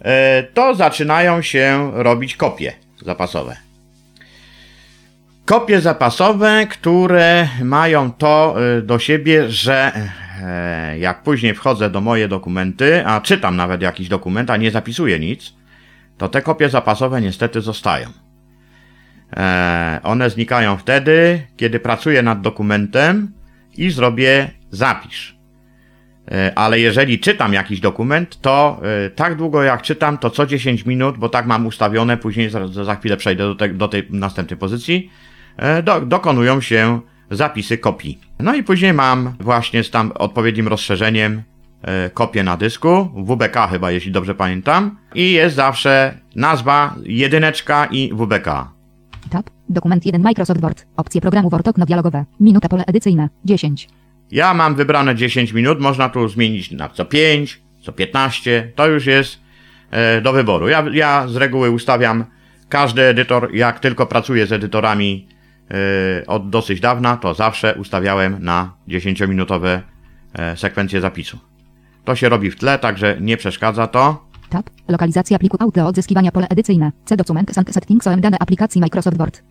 [0.00, 2.72] e, to zaczynają się robić kopie
[3.02, 3.63] zapasowe.
[5.44, 9.92] Kopie zapasowe, które mają to e, do siebie, że
[10.42, 15.20] e, jak później wchodzę do moje dokumenty, a czytam nawet jakiś dokument, a nie zapisuję
[15.20, 15.54] nic,
[16.18, 18.08] to te kopie zapasowe niestety zostają.
[19.36, 23.32] E, one znikają wtedy, kiedy pracuję nad dokumentem
[23.76, 25.36] i zrobię zapisz.
[26.30, 28.80] E, Ale jeżeli czytam jakiś dokument, to
[29.16, 32.96] tak długo jak czytam, to co 10 minut, bo tak mam ustawione, później za, za
[32.96, 35.10] chwilę przejdę do, te, do tej następnej pozycji,
[35.82, 38.18] do, dokonują się zapisy kopii.
[38.38, 41.42] No i później mam właśnie z tam odpowiednim rozszerzeniem
[41.82, 48.10] e, kopię na dysku, WBK chyba, jeśli dobrze pamiętam, i jest zawsze nazwa, jedyneczka i
[48.14, 48.68] WBK.
[49.30, 49.50] Tab.
[49.68, 50.86] Dokument 1 Microsoft Word.
[50.96, 52.24] Opcje programu Word okno dialogowe.
[52.40, 53.28] Minuta pole edycyjne.
[53.44, 53.88] 10.
[54.30, 59.06] Ja mam wybrane 10 minut, można tu zmienić na co 5, co 15, to już
[59.06, 59.38] jest
[59.90, 60.68] e, do wyboru.
[60.68, 62.24] Ja, ja z reguły ustawiam
[62.68, 65.33] każdy edytor, jak tylko pracuję z edytorami e,
[66.26, 69.80] od dosyć dawna, to zawsze ustawiałem na 10-minutowe
[70.32, 71.38] e, sekwencje zapisu.
[72.04, 74.24] To się robi w tle, także nie przeszkadza to.
[74.48, 74.70] Tab.
[74.88, 76.92] Lokalizacja pliku audio odzyskiwania pole edycyjne.
[77.04, 79.42] C document settings OM dane aplikacji Microsoft Word.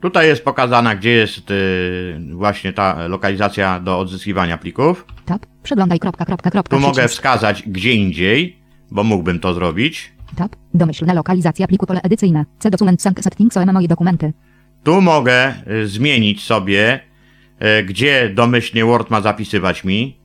[0.00, 5.04] Tutaj jest pokazana, gdzie jest y, właśnie ta lokalizacja do odzyskiwania plików.
[5.24, 5.46] Tab.
[5.62, 6.76] Przeglądaj kropka, kropka, kropka.
[6.76, 8.58] Tu mogę wskazać gdzie indziej,
[8.90, 10.12] bo mógłbym to zrobić.
[10.36, 10.56] Tab.
[10.74, 12.44] Domyślna lokalizacja pliku pole edycyjne.
[12.58, 14.32] C document sync settings OM moje dokumenty.
[14.84, 17.00] Tu mogę y, zmienić sobie,
[17.80, 20.18] y, gdzie domyślnie Word ma zapisywać mi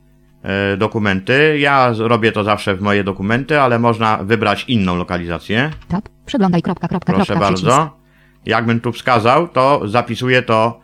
[0.73, 1.59] y, dokumenty.
[1.59, 5.71] Ja robię to zawsze w moje dokumenty, ale można wybrać inną lokalizację.
[5.87, 6.09] Tab.
[6.25, 7.47] Przeglądaj kropka, kropka, Proszę kropka.
[7.47, 7.67] Przycisk.
[7.67, 7.97] bardzo.
[8.45, 10.81] Jakbym tu wskazał, to zapisuję to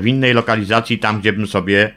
[0.00, 1.94] w innej lokalizacji, tam gdzie bym sobie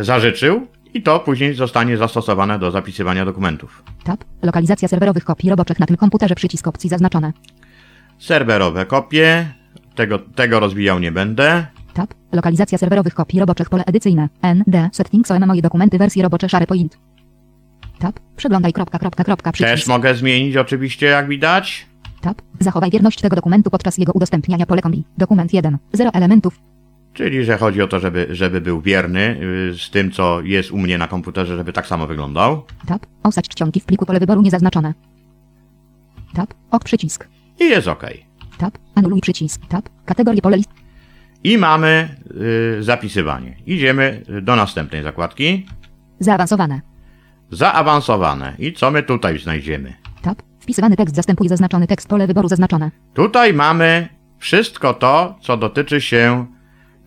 [0.00, 3.82] zażyczył i to później zostanie zastosowane do zapisywania dokumentów.
[4.04, 4.24] Tab.
[4.42, 6.34] Lokalizacja serwerowych kopii roboczych na tym komputerze.
[6.34, 7.32] Przycisk opcji zaznaczone.
[8.18, 9.46] Serwerowe kopie,
[9.94, 11.66] tego, tego rozwijał nie będę.
[11.94, 12.14] Tab.
[12.32, 14.28] Lokalizacja serwerowych kopii roboczych pole edycyjne.
[14.54, 14.88] ND.
[14.92, 16.98] Settings OM moje dokumenty wersje robocze SharePoint.
[17.98, 18.20] Tab.
[18.36, 19.52] Przeglądaj kropka, kropka, kropka.
[19.52, 19.88] Też Przycisk.
[19.88, 21.86] mogę zmienić oczywiście, jak widać.
[22.20, 22.42] Tab.
[22.60, 25.04] Zachowaj wierność tego dokumentu podczas jego udostępniania pole kombi.
[25.18, 25.78] Dokument 1.
[25.92, 26.60] 0 elementów.
[27.12, 29.40] Czyli, że chodzi o to, żeby, żeby był wierny
[29.72, 32.62] y, z tym, co jest u mnie na komputerze, żeby tak samo wyglądał.
[32.86, 33.06] Tab.
[33.22, 34.94] Osadź czcionki w pliku pole wyboru niezaznaczone.
[36.34, 36.54] Tab.
[36.70, 37.28] Ok przycisk.
[37.60, 38.06] I jest ok.
[38.58, 38.78] Tab.
[38.94, 39.66] Anuluj przycisk.
[39.68, 39.88] Tab.
[40.04, 40.70] Kategorie pole list.
[41.44, 42.16] I mamy
[42.78, 43.56] y, zapisywanie.
[43.66, 45.66] Idziemy do następnej zakładki.
[46.20, 46.80] Zaawansowane.
[47.50, 48.54] Zaawansowane.
[48.58, 49.94] I co my tutaj znajdziemy?
[50.22, 50.42] Tab.
[50.60, 52.90] Wpisywany tekst zastępuje zaznaczony tekst pole wyboru zaznaczone.
[53.14, 56.46] Tutaj mamy wszystko to, co dotyczy się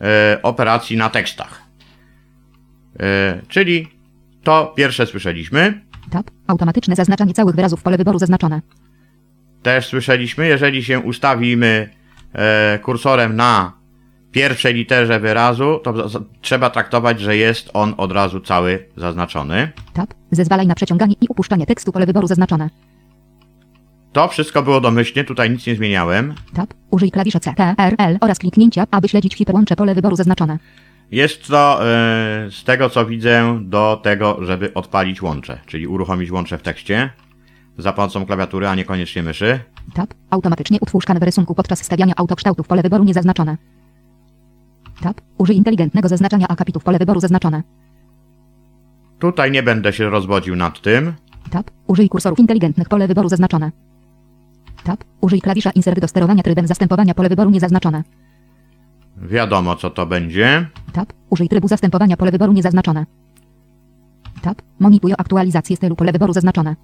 [0.02, 1.64] e, operacji na tekstach.
[3.00, 3.88] E, czyli
[4.44, 5.82] to pierwsze słyszeliśmy.
[6.10, 6.32] Tab.
[6.48, 8.62] Automatyczne zaznaczanie całych wyrazów pole wyboru zaznaczone.
[9.64, 11.90] Też słyszeliśmy, jeżeli się ustawimy
[12.34, 13.78] e, kursorem na
[14.32, 15.94] pierwszej literze wyrazu, to
[16.42, 19.72] trzeba traktować, że jest on od razu cały zaznaczony.
[19.94, 20.14] Tab.
[20.32, 22.70] Zezwalaj na przeciąganie i upuszczanie tekstu pole wyboru zaznaczone.
[24.14, 26.34] To wszystko było domyślnie, tutaj nic nie zmieniałem.
[26.54, 26.74] Tab.
[26.92, 30.58] Użyj klawisza C, T, R, L oraz kliknięcia, aby śledzić hiperłącze pole wyboru zaznaczone.
[31.12, 36.58] Jest to e, z tego co widzę do tego, żeby odpalić łącze, czyli uruchomić łącze
[36.58, 37.10] w tekście
[37.78, 39.60] za pomocą klawiatury, a niekoniecznie myszy.
[39.94, 40.14] Tab.
[40.30, 43.58] Automatycznie utwórz kanwę rysunku podczas stawiania autokształtów pole wyboru niezaznaczone.
[45.02, 45.22] Tab.
[45.38, 47.64] Użyj inteligentnego zaznaczania akapitów pole wyboru zaznaczone.
[49.20, 51.14] Tutaj nie będę się rozwodził nad tym.
[51.50, 51.72] Tab.
[51.88, 53.72] Użyj kursorów inteligentnych pole wyboru zaznaczone.
[54.84, 55.04] Tab.
[55.22, 58.04] Użyj klawisza insert do sterowania trybem zastępowania pole wyboru niezaznaczone.
[59.18, 60.68] Wiadomo co to będzie.
[60.94, 61.14] Tab.
[61.30, 63.06] Użyj trybu zastępowania pole wyboru niezaznaczone.
[64.42, 64.62] Tab.
[64.80, 66.76] Monituj aktualizację stylu pole wyboru zaznaczone.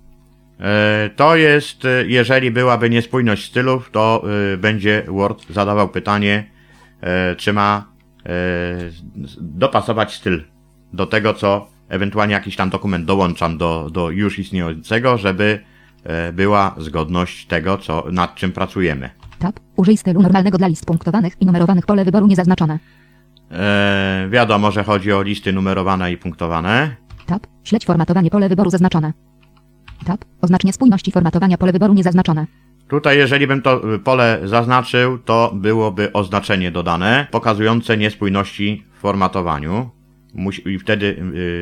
[0.64, 4.24] E, to jest, e, jeżeli byłaby niespójność stylów, to
[4.54, 6.54] e, będzie Word zadawał pytanie,
[7.38, 7.94] czy ma
[9.40, 10.44] dopasować styl
[10.94, 15.60] do tego, co ewentualnie jakiś tam dokument dołączam do, do już istniejącego, żeby
[16.34, 19.10] była zgodność tego, co, nad czym pracujemy.
[19.40, 19.60] Tab.
[19.76, 22.80] Użyj stylu normalnego dla list punktowanych i numerowanych pole wyboru niezaznaczone.
[23.52, 26.96] E, wiadomo, że chodzi o listy numerowane i punktowane.
[27.26, 27.48] Tab.
[27.64, 29.14] Śledź formatowanie pole wyboru zaznaczone.
[30.04, 30.26] Tab.
[30.42, 32.46] Oznacz niespójności formatowania pole wyboru niezaznaczone.
[32.88, 39.90] Tutaj, jeżeli bym to y, pole zaznaczył, to byłoby oznaczenie dodane, pokazujące niespójności w formatowaniu.
[40.66, 41.06] I wtedy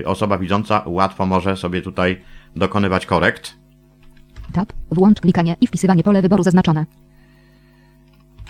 [0.01, 2.21] y, osoba widząca łatwo może sobie tutaj
[2.55, 3.53] dokonywać korekt.
[4.53, 4.73] Tab.
[4.91, 6.85] Włącz klikanie i wpisywanie pole wyboru zaznaczone.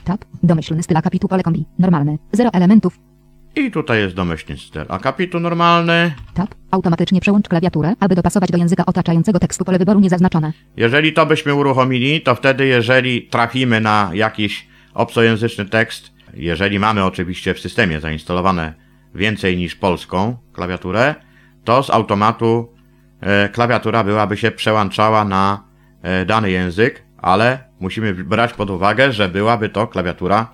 [0.04, 0.26] Tab.
[0.44, 1.66] Domyślny styl akapitu pole kombi.
[1.80, 2.18] Normalny.
[2.32, 3.11] 0 elementów.
[3.56, 4.86] I tutaj jest domyślny styl.
[4.90, 6.14] Akapitu normalny.
[6.34, 6.56] Tab.
[6.72, 10.54] Automatycznie przełącz klawiaturę, aby dopasować do języka otaczającego tekstu pole wyboru niezaznaczone.
[10.78, 17.54] Jeżeli to byśmy uruchomili, to wtedy, jeżeli trafimy na jakiś obcojęzyczny tekst, jeżeli mamy oczywiście
[17.54, 18.74] w systemie zainstalowane
[19.16, 21.16] więcej niż polską klawiaturę,
[21.64, 22.74] to z automatu
[23.22, 25.64] e, klawiatura byłaby się przełączała na
[26.02, 30.54] e, dany język, ale musimy brać pod uwagę, że byłaby to klawiatura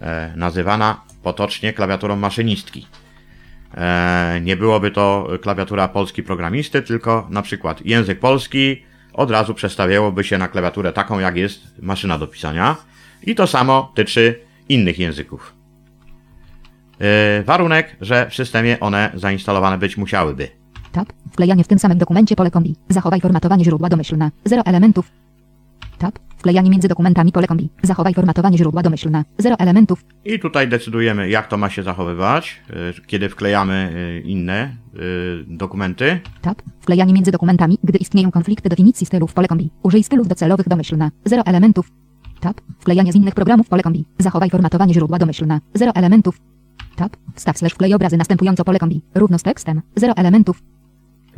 [0.00, 2.86] e, nazywana potocznie klawiaturą maszynistki.
[3.74, 10.24] e, nie byłoby to klawiatura polski programisty, tylko na przykład język polski od razu przestawiałoby
[10.24, 12.76] się na klawiaturę taką, jak jest maszyna do pisania.
[13.22, 15.54] I to samo tyczy innych języków.
[17.00, 20.48] E, warunek, że w systemie one zainstalowane być musiałyby.
[20.92, 21.12] Tab.
[21.32, 22.76] Wklejanie w tym samym dokumencie pole kombi.
[22.88, 24.30] Zachowaj formatowanie źródła domyślne.
[24.44, 25.10] 0 elementów.
[25.98, 26.18] Tab.
[26.38, 27.70] Wklejanie między dokumentami pole kombi.
[27.82, 29.24] Zachowaj formatowanie źródła domyślne.
[29.38, 30.04] 0 elementów.
[30.24, 32.74] I tutaj decydujemy, jak to ma się zachowywać, e,
[33.06, 34.98] kiedy wklejamy e, inne e,
[35.46, 36.20] dokumenty.
[36.42, 36.62] Tab.
[36.80, 39.70] Wklejanie między dokumentami, gdy istnieją konflikty definicji stylów pole kombi.
[39.82, 41.10] Użyj stylów docelowych domyślne.
[41.24, 41.90] 0 elementów.
[42.40, 42.60] Tab.
[42.80, 44.04] Wklejanie z innych programów pole kombi.
[44.18, 45.60] Zachowaj formatowanie źródła domyślne.
[45.74, 46.40] 0 elementów.
[46.96, 47.16] Tab.
[47.34, 49.02] Wstaw slash wklej obrazy następująco pole kombi.
[49.14, 49.82] Równo z tekstem.
[49.96, 50.62] 0 elementów.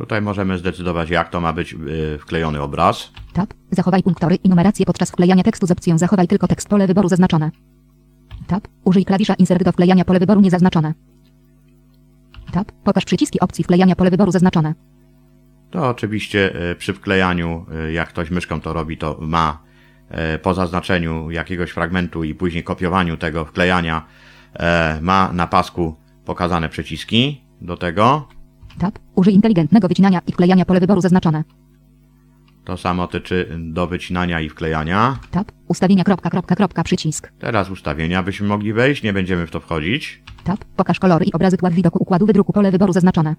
[0.01, 1.77] Tutaj możemy zdecydować, jak to ma być e,
[2.17, 3.11] wklejony obraz.
[3.33, 3.53] Tab.
[3.71, 7.51] Zachowaj punktory i numerację podczas wklejania tekstu z opcją Zachowaj tylko tekst pole wyboru zaznaczone.
[8.47, 8.67] Tab.
[8.83, 10.93] Użyj klawisza Insert do wklejania pole wyboru niezaznaczone.
[12.51, 12.71] Tab.
[12.83, 14.73] Pokaż przyciski opcji wklejania pole wyboru zaznaczone.
[15.71, 19.71] To oczywiście e, przy wklejaniu, e, jak ktoś myszką to robi, to ma
[20.41, 24.05] po zaznaczeniu jakiegoś fragmentu i później kopiowaniu tego wklejania,
[25.01, 28.27] ma na pasku pokazane przyciski do tego.
[28.79, 28.99] Tab.
[29.15, 31.43] Użyj inteligentnego wycinania i wklejania pole wyboru zaznaczone.
[32.65, 35.19] To samo tyczy do wycinania i wklejania.
[35.31, 35.51] Tab.
[35.67, 37.31] Ustawienia kropka, kropka, kropka, przycisk.
[37.39, 40.23] Teraz ustawienia byśmy mogli wejść, nie będziemy w to wchodzić.
[40.43, 40.65] Tab.
[40.75, 43.35] Pokaż kolory i obrazy tła w widoku układu wydruku pole wyboru zaznaczone.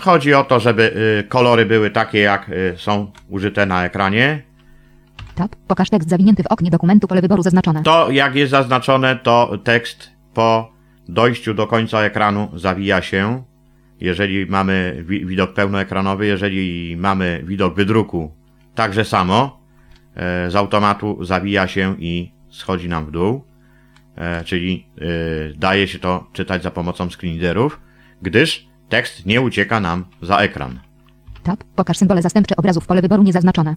[0.00, 4.42] Chodzi o to, żeby y, kolory były takie, jak y, są użyte na ekranie.
[5.34, 5.56] Tab.
[5.56, 7.82] Pokaż tekst zawinięty w oknie dokumentu pole wyboru zaznaczone.
[7.82, 10.72] To, jak jest zaznaczone, to tekst po
[11.08, 13.42] dojściu do końca ekranu zawija się.
[14.00, 18.32] Jeżeli mamy wi- widok pełnoekranowy, jeżeli mamy widok wydruku,
[18.74, 19.60] także samo.
[20.16, 23.44] E, z automatu zawija się i schodzi nam w dół.
[24.16, 25.04] E, czyli e,
[25.56, 27.80] daje się to czytać za pomocą screenreaderów,
[28.22, 30.80] gdyż tekst nie ucieka nam za ekran.
[31.42, 31.64] Tab.
[31.76, 33.74] Pokaż symbole zastępcze obrazów pole wyboru niezaznaczone.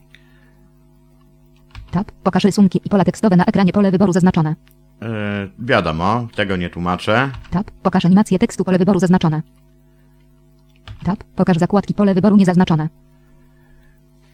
[1.92, 2.12] Tab.
[2.24, 4.56] Pokaż rysunki i pola tekstowe na ekranie pole wyboru zaznaczone.
[5.60, 7.32] Wiadomo, tego nie tłumaczę.
[7.52, 7.72] Tab.
[7.72, 9.42] Pokaż animację tekstu pole wyboru zaznaczone.
[11.04, 11.24] Tab.
[11.36, 12.90] Pokaż zakładki pole wyboru niezaznaczone.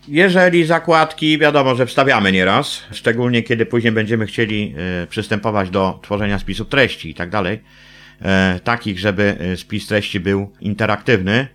[0.08, 6.40] Jeżeli zakładki, wiadomo, że wstawiamy nieraz, szczególnie kiedy później będziemy chcieli e, przystępować do tworzenia
[6.40, 7.60] spisów treści i tak dalej,
[8.22, 11.48] e, takich, żeby e, spis treści był interaktywny,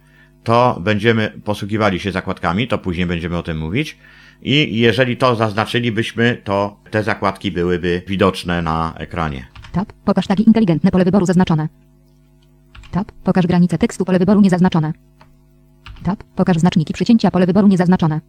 [0.44, 3.98] to będziemy posługiwali się zakładkami, to później będziemy o tym mówić.
[4.42, 9.46] I jeżeli to zaznaczylibyśmy, to te zakładki byłyby widoczne na ekranie.
[9.72, 9.92] Tab.
[10.04, 11.68] Pokaż tagi inteligentne pole wyboru zaznaczone.
[12.94, 13.12] Tab.
[13.24, 14.92] Pokaż granice tekstu pole wyboru niezaznaczone.
[16.02, 16.24] Tab.
[16.36, 18.20] Pokaż znaczniki przycięcia pole wyboru niezaznaczone.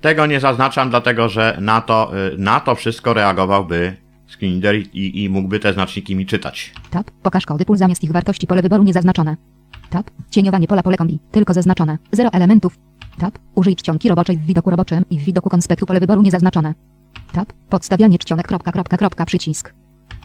[0.00, 5.28] Tego nie zaznaczam, dlatego że na to, y, na to wszystko reagowałby screenreader i, i
[5.28, 6.72] mógłby te znaczniki mi czytać.
[6.90, 7.10] Tab.
[7.22, 9.36] Pokaż kody pól zamiast ich wartości pole wyboru niezaznaczone.
[9.90, 10.10] Tab.
[10.30, 11.18] Cieniowanie pola pole kombi.
[11.30, 11.98] Tylko zaznaczone.
[12.12, 12.78] 0 elementów.
[13.18, 13.38] Tab.
[13.54, 16.74] Użyj czcionki roboczej w widoku roboczym i w widoku konspektu pole wyboru niezaznaczone.
[17.32, 17.52] Tab.
[17.68, 19.74] Podstawianie czcionek kropka, kropka, kropka, przycisk.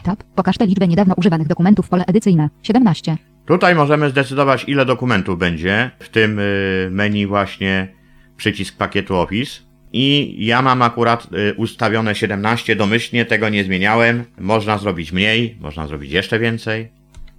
[0.02, 0.22] Tab.
[0.34, 2.50] Pokaż tę liczbę niedawno używanych dokumentów pole edycyjne.
[2.62, 3.16] 17.
[3.46, 7.88] Tutaj możemy zdecydować, ile dokumentów będzie, w tym y, menu właśnie
[8.36, 9.60] przycisk pakietu Office.
[9.92, 14.24] I ja mam akurat y, ustawione 17 domyślnie, tego nie zmieniałem.
[14.38, 16.92] Można zrobić mniej, można zrobić jeszcze więcej.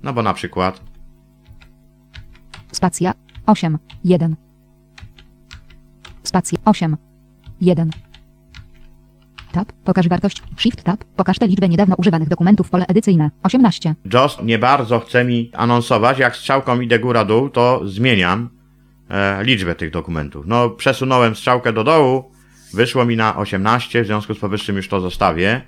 [0.03, 0.81] No bo na przykład
[2.71, 3.13] Spacja.
[3.45, 3.77] 8.
[4.03, 4.35] 1.
[6.23, 6.59] Spacja.
[6.65, 6.97] 8.
[7.61, 7.91] 1.
[9.53, 9.71] Tab.
[9.83, 10.43] Pokaż wartość.
[10.57, 11.03] Shift Tab.
[11.03, 13.31] Pokaż tę liczbę niedawno używanych dokumentów pole edycyjne.
[13.43, 13.95] 18.
[14.13, 18.49] JOS nie bardzo chce mi anonsować, jak strzałką idę góra-dół, to zmieniam
[19.09, 20.45] e, liczbę tych dokumentów.
[20.47, 22.31] No, przesunąłem strzałkę do dołu,
[22.73, 25.61] wyszło mi na 18, w związku z powyższym już to zostawię.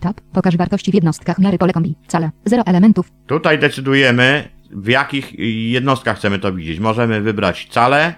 [0.00, 0.20] Tab.
[0.32, 1.94] Pokaż wartości w jednostkach miary pole kombi.
[2.06, 2.30] Cale.
[2.44, 3.10] 0 elementów.
[3.26, 5.38] Tutaj decydujemy, w jakich
[5.70, 6.80] jednostkach chcemy to widzieć.
[6.80, 8.14] Możemy wybrać cale,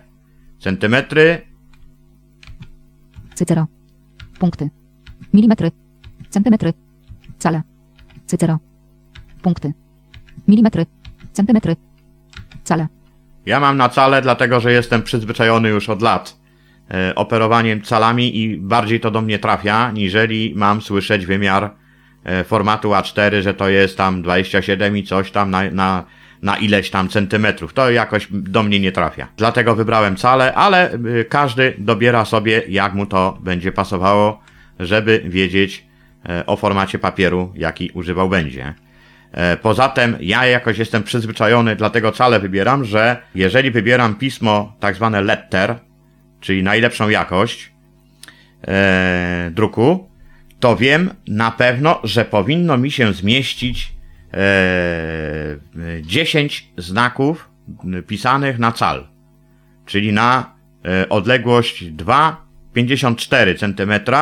[0.58, 1.50] centymetry,
[3.40, 3.66] Cycero.
[4.38, 4.70] Punkty.
[5.34, 5.70] Milimetry.
[6.30, 6.72] Centymetry.
[7.38, 7.62] Cale.
[8.26, 8.58] Cycero.
[9.42, 9.72] Punkty.
[10.48, 10.86] Milimetry.
[11.32, 11.76] Centymetry.
[12.64, 12.88] Cale.
[13.46, 16.36] Ja mam na cale, dlatego że jestem przyzwyczajony już od lat
[16.90, 21.70] e, operowaniem calami i bardziej to do mnie trafia, niżeli mam słyszeć wymiar
[22.24, 26.04] e, formatu A4, że to jest tam 27 i coś tam na, na,
[26.42, 27.72] na ileś tam centymetrów.
[27.72, 29.28] To jakoś do mnie nie trafia.
[29.36, 34.40] Dlatego wybrałem cale, ale y, każdy dobiera sobie, jak mu to będzie pasowało,
[34.80, 35.86] żeby wiedzieć
[36.28, 38.74] e, o formacie papieru, jaki używał będzie.
[39.32, 44.96] E, Poza tym ja jakoś jestem przyzwyczajony, dlatego cale wybieram, że jeżeli wybieram pismo tak
[44.96, 45.78] zwane letter,
[46.40, 47.72] czyli najlepszą jakość
[48.68, 50.10] e, druku,
[50.60, 53.92] to wiem na pewno, że powinno mi się zmieścić
[54.34, 54.40] e,
[56.02, 57.50] 10 znaków
[58.06, 59.08] pisanych na cal,
[59.86, 64.14] czyli na e, odległość 2,54 cm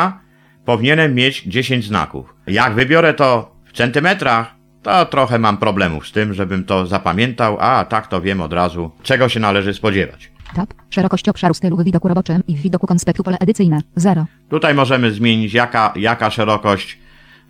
[0.68, 2.34] powinienem mieć 10 znaków.
[2.46, 7.84] Jak wybiorę to w centymetrach, to trochę mam problemów z tym, żebym to zapamiętał, a
[7.84, 10.30] tak to wiem od razu, czego się należy spodziewać.
[10.54, 10.74] Tab.
[10.90, 13.80] Szerokość obszaru stylu w widoku roboczym i w widoku konspektu pole edycyjne.
[13.96, 14.26] 0.
[14.50, 16.98] Tutaj możemy zmienić jaka, jaka szerokość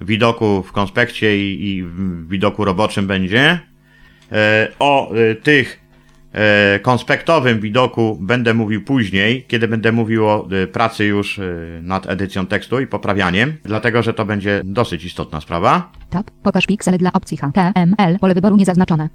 [0.01, 3.61] widoku w konspekcie i, i w widoku roboczym będzie.
[4.33, 5.81] E, o e, tych
[6.83, 11.43] konspektowym widoku będę mówił później, kiedy będę mówił o e, pracy już e,
[11.83, 15.93] nad edycją tekstu i poprawianiem, dlatego że to będzie dosyć istotna sprawa.
[16.11, 16.31] Tab.
[16.43, 18.19] Pokaż piksele dla opcji HTML.
[18.21, 19.09] Pole wyboru niezaznaczone.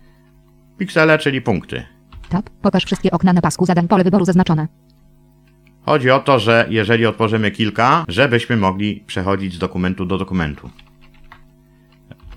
[0.78, 1.84] Piksele, czyli punkty.
[2.30, 2.50] Tab.
[2.62, 3.88] Pokaż wszystkie okna na pasku zadań.
[3.88, 4.68] Pole wyboru zaznaczone.
[5.86, 10.70] Chodzi o to, że jeżeli otworzymy kilka, żebyśmy mogli przechodzić z dokumentu do dokumentu.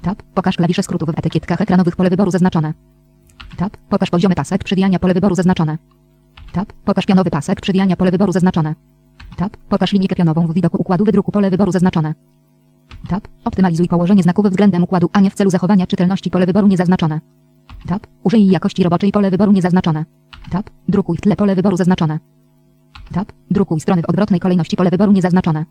[0.03, 0.23] Tab.
[0.35, 1.97] Pokaż klawisze skrótów w etykietkach ekranowych.
[1.97, 2.96] Pole wyboru zaznaczone.
[3.57, 3.77] Tab.
[3.89, 4.99] Pokaż poziomy pasek przewijania.
[4.99, 5.79] Pole wyboru zaznaczone.
[6.53, 6.73] Tab.
[6.85, 7.97] Pokaż pionowy pasek przewijania.
[7.97, 8.75] Pole wyboru zaznaczone.
[9.37, 9.57] Tab.
[9.57, 11.33] Pokaż linijkę pionową w widoku układu wydruku.
[11.33, 12.15] Pole wyboru zaznaczone.
[13.09, 13.29] Tab.
[13.45, 16.31] Optymalizuj położenie znaków względem układu, a nie w celu zachowania czytelności.
[16.31, 17.21] Pole wyboru niezaznaczone.
[17.89, 18.07] Tab.
[18.23, 19.13] Użyj jakości roboczej.
[19.13, 20.05] Pole wyboru niezaznaczone.
[20.51, 20.71] Tab.
[20.89, 21.37] Drukuj w tle.
[21.37, 22.19] Pole wyboru zaznaczone.
[23.13, 23.33] Tab.
[23.51, 24.77] Drukuj strony w odwrotnej kolejności.
[24.77, 25.65] Pole wyboru niezaznaczone.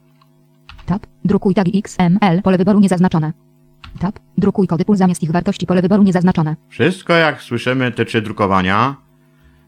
[0.86, 1.08] Tab.
[1.26, 2.41] Drukuj tagi XML.
[2.41, 3.34] Pole wyboru niezaznaczone.
[4.00, 4.19] Tab.
[4.38, 5.65] Drukuj kody pól zamiast ich wartości.
[5.65, 6.56] Pole wyboru niezaznaczone.
[6.69, 8.95] Wszystko, jak słyszymy, tyczy drukowania.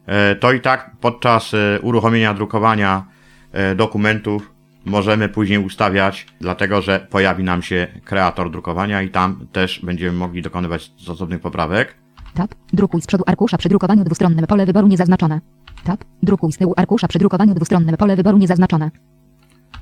[0.06, 3.06] E, To i tak podczas e, uruchomienia drukowania
[3.51, 4.51] e, dokumentów
[4.86, 10.41] możemy później ustawiać, dlatego że pojawi nam się kreator drukowania i tam też będziemy mogli
[10.41, 11.95] dokonywać stosownych poprawek.
[12.34, 12.56] Tab.
[12.73, 14.45] Drukuj z przodu arkusza przy drukowaniu dwustronnym.
[14.47, 15.41] Pole wyboru niezaznaczone.
[15.84, 16.03] Tab.
[16.23, 17.97] Drukuj z tyłu arkusza przy drukowaniu dwustronnym.
[17.97, 18.91] Pole wyboru niezaznaczone.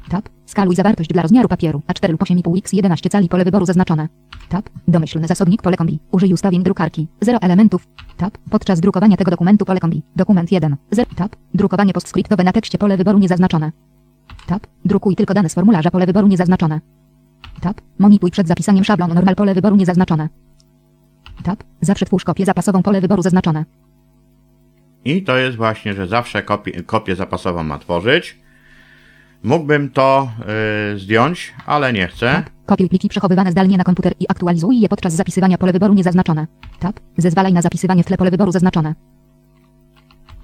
[0.09, 0.29] Tab.
[0.45, 1.81] Skaluj zawartość dla rozmiaru papieru.
[1.87, 3.29] A4 lub 8,5 x 11 cali.
[3.29, 4.07] Pole wyboru zaznaczone.
[4.49, 4.69] Tab.
[4.87, 5.61] Domyślny zasobnik.
[5.61, 5.99] Pole kombi.
[6.11, 7.07] Użyj ustawień drukarki.
[7.21, 7.87] 0 elementów.
[8.17, 8.37] Tab.
[8.49, 9.65] Podczas drukowania tego dokumentu.
[9.65, 10.03] Pole kombi.
[10.15, 10.75] Dokument 1.
[10.91, 11.09] 0.
[11.15, 11.35] Tab.
[11.53, 12.77] Drukowanie postscriptowe na tekście.
[12.77, 13.71] Pole wyboru niezaznaczone.
[14.47, 14.67] Tab.
[14.85, 15.91] Drukuj tylko dane z formularza.
[15.91, 16.81] Pole wyboru niezaznaczone.
[17.61, 17.81] Tab.
[17.99, 19.35] Monituj przed zapisaniem szablonu normal.
[19.35, 20.29] Pole wyboru niezaznaczone.
[21.43, 21.63] Tab.
[21.81, 22.83] Zawsze twórz kopię zapasową.
[22.83, 23.65] Pole wyboru zaznaczone.
[25.05, 28.44] I to jest właśnie, że zawsze kopię, kopię zapasową ma tworzyć.
[29.43, 30.29] Mógłbym to
[30.95, 32.31] y, zdjąć, ale nie chcę.
[32.31, 32.55] Tab.
[32.65, 36.47] Kopiuj pliki przechowywane zdalnie na komputer i aktualizuj je podczas zapisywania pole wyboru niezaznaczone.
[36.79, 36.99] Tab.
[37.17, 38.95] Zezwalaj na zapisywanie w tle pole wyboru zaznaczone.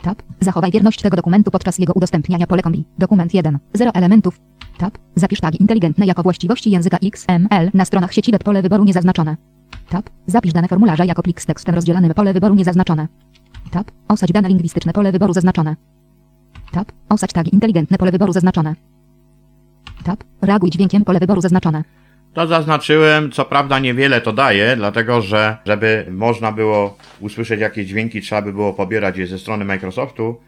[0.02, 0.24] Tab.
[0.40, 2.86] Zachowaj wierność tego dokumentu podczas jego udostępniania pole kombi.
[2.98, 3.60] Dokument 1.
[3.74, 4.40] 0 elementów.
[4.78, 4.98] Tab.
[5.16, 9.38] Zapisz tagi inteligentne jako właściwości języka XML na stronach sieci web pole wyboru niezaznaczone.
[9.90, 10.10] Tab.
[10.28, 13.08] Zapisz dane formularza jako plik z tekstem rozdzielanym pole wyboru niezaznaczone.
[13.72, 13.92] Tab.
[14.08, 15.76] Osadź dane lingwistyczne pole wyboru zaznaczone.
[16.72, 16.92] Tab.
[17.10, 18.76] Osadź tagi inteligentne pole wyboru zaznaczone.
[20.04, 20.24] Tab.
[20.42, 21.84] Reaguj dźwiękiem pole wyboru zaznaczone.
[22.34, 28.22] To zaznaczyłem, co prawda niewiele to daje, dlatego że żeby można było usłyszeć jakieś dźwięki,
[28.22, 30.40] trzeba by było pobierać je ze strony Microsoftu,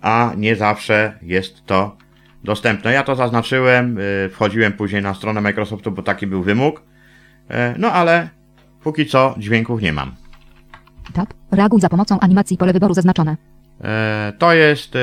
[0.00, 1.96] a nie zawsze jest to
[2.44, 2.92] dostępne.
[2.92, 6.82] Ja to zaznaczyłem, y, wchodziłem później na stronę Microsoftu, bo taki był wymóg,
[7.50, 8.28] Y, no ale
[8.82, 10.14] póki co dźwięków nie mam.
[11.12, 11.34] Tab.
[11.50, 13.36] Reaguj za pomocą animacji pole wyboru zaznaczone.
[13.82, 14.98] E, To jest e,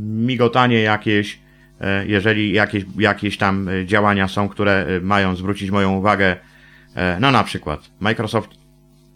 [0.00, 1.38] migotanie jakieś,
[1.80, 6.36] e, jeżeli jakieś, jakieś tam działania są, które mają zwrócić moją uwagę.
[7.20, 8.50] No na przykład Microsoft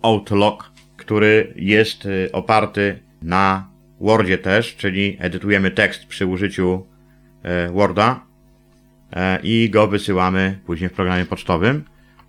[0.02, 3.68] Outlook, który jest oparty na
[4.00, 6.86] Wordzie też, czyli edytujemy tekst przy użyciu
[7.72, 8.20] Worda
[9.42, 11.84] i go wysyłamy później w programie pocztowym.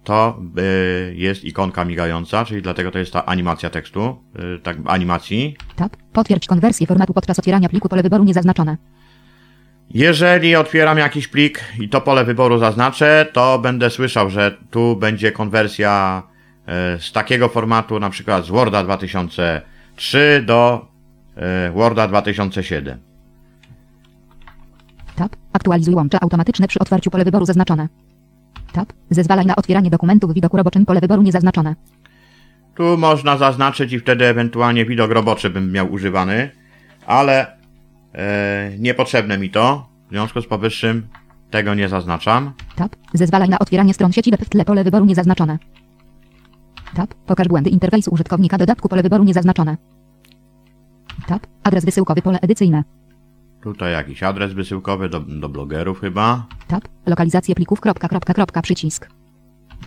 [0.05, 0.61] To e,
[1.13, 5.55] jest ikonka migająca, czyli dlatego to jest ta animacja tekstu, e, tak animacji.
[5.75, 5.97] Tab.
[6.13, 8.77] Potwierdź konwersję formatu podczas otwierania pliku pole wyboru niezaznaczone.
[9.89, 15.31] Jeżeli otwieram jakiś plik i to pole wyboru zaznaczę, to będę słyszał, że tu będzie
[15.31, 16.23] konwersja
[16.67, 20.87] e, z takiego formatu, na przykład z Worda 2003 do
[21.73, 22.99] Worda 2007.
[25.15, 25.35] Tab.
[25.53, 27.87] Aktualizuj łącze automatyczne przy otwarciu pole wyboru zaznaczone.
[28.75, 28.93] Tab.
[29.09, 31.75] Zezwalaj na otwieranie dokumentu w widoku roboczym pole wyboru niezaznaczone.
[32.75, 36.51] Tu można zaznaczyć i wtedy ewentualnie widok roboczy bym miał używany,
[37.05, 37.57] ale
[38.13, 39.89] e, niepotrzebne mi to.
[40.07, 41.07] W związku z powyższym
[41.51, 42.53] tego nie zaznaczam.
[42.75, 42.95] Tab.
[43.13, 45.58] Zezwalaj na otwieranie stron sieci web w tle pole wyboru niezaznaczone.
[46.95, 47.13] Tab.
[47.13, 49.77] Pokaż błędy interfejsu użytkownika dodatku pole wyboru niezaznaczone.
[51.27, 51.47] Tab.
[51.63, 52.83] Adres wysyłkowy pole edycyjne.
[53.65, 56.45] Tutaj jakiś adres wysyłkowy do, do blogerów chyba.
[56.67, 56.87] Tab.
[57.05, 59.09] Lokalizację plików kropka, kropka, kropka, przycisk.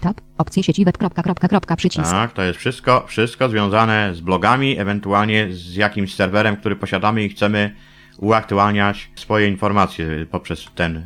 [0.01, 0.21] Tab.
[0.39, 2.11] Opcje sieci web kropka, kropka, kropka, przycisk.
[2.11, 7.29] Tak, to jest wszystko, wszystko związane z blogami, ewentualnie z jakimś serwerem, który posiadamy i
[7.29, 7.75] chcemy
[8.19, 11.03] uaktualniać swoje informacje poprzez ten y,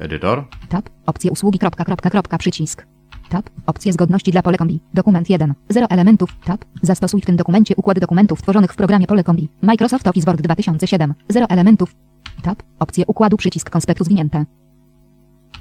[0.00, 0.44] edytor.
[0.68, 0.90] Tab.
[1.06, 2.86] Opcje usługi kropka, kropka, kropka, przycisk.
[3.28, 3.50] Tab.
[3.66, 4.80] Opcje zgodności dla pole kombi.
[4.94, 5.54] Dokument 1.
[5.68, 6.30] 0 elementów.
[6.44, 6.64] Tab.
[6.82, 9.48] Zastosuj w tym dokumencie układ dokumentów tworzonych w programie pole kombi.
[9.62, 11.14] Microsoft Office Word 2007.
[11.28, 11.94] 0 elementów.
[12.42, 12.62] Tab.
[12.78, 14.44] Opcje układu przycisk konspektu zwinięte.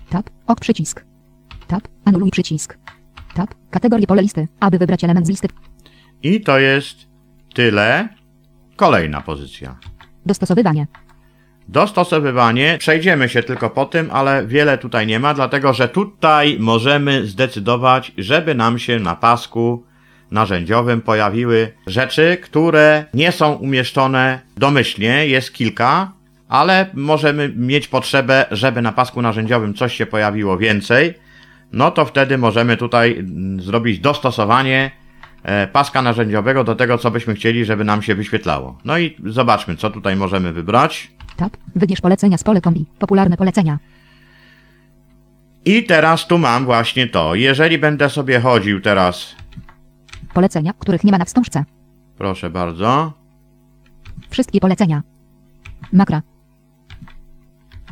[0.09, 0.29] Tab.
[0.47, 1.05] Ok przycisk.
[1.67, 1.87] Tab.
[2.05, 2.77] Anuluj przycisk.
[3.33, 3.55] Tab.
[3.69, 4.47] Kategorie pole listy.
[4.59, 5.47] Aby wybrać element z listy.
[6.23, 6.97] I to jest
[7.53, 8.09] tyle.
[8.75, 9.77] Kolejna pozycja.
[10.25, 10.87] Dostosowywanie.
[11.67, 17.25] Dostosowywanie, przejdziemy się tylko po tym, ale wiele tutaj nie ma, dlatego że tutaj możemy
[17.25, 19.83] zdecydować, żeby nam się na pasku
[20.31, 26.11] narzędziowym pojawiły rzeczy, które nie są umieszczone domyślnie, jest kilka,
[26.49, 31.13] ale możemy mieć potrzebę, żeby na pasku narzędziowym coś się pojawiło więcej,
[31.71, 34.91] no to wtedy możemy tutaj mm, zrobić dostosowanie
[35.71, 38.77] paska narzędziowego do tego, co byśmy chcieli, żeby nam się wyświetlało.
[38.85, 41.11] No i zobaczmy, co tutaj możemy wybrać.
[41.37, 41.57] Tab.
[41.75, 42.85] Wybierz polecenia z pole kombi.
[42.99, 43.79] Popularne polecenia.
[45.65, 47.35] I teraz tu mam właśnie to.
[47.35, 49.35] Jeżeli będę sobie chodził teraz,
[50.33, 51.63] Polecenia, których nie ma na wstążce.
[52.17, 53.13] proszę bardzo,
[54.29, 55.01] Wszystkie polecenia.
[55.93, 56.21] Makra.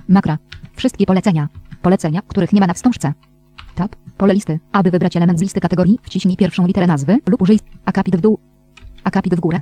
[0.09, 0.37] Makra.
[0.75, 1.47] Wszystkie polecenia.
[1.81, 3.13] Polecenia, których nie ma na wstążce.
[3.75, 3.95] Tab.
[4.17, 4.59] Pole listy.
[4.71, 8.39] Aby wybrać element z listy kategorii, wciśnij pierwszą literę nazwy lub użyj akapit w dół.
[9.03, 9.61] Akapit w górę.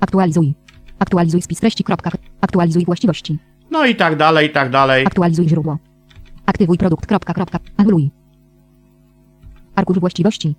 [0.00, 0.54] Aktualizuj.
[0.98, 1.84] Aktualizuj spis treści.
[1.84, 2.10] Kropka.
[2.40, 3.38] Aktualizuj właściwości.
[3.70, 5.06] no i tak dalej, i tak dalej.
[5.06, 5.78] Aktualizuj źródło.
[6.46, 7.06] Aktywuj produkt.
[7.06, 7.58] Kropka, kropka.
[7.76, 8.10] Anuluj.
[9.74, 10.54] Arkusz właściwości.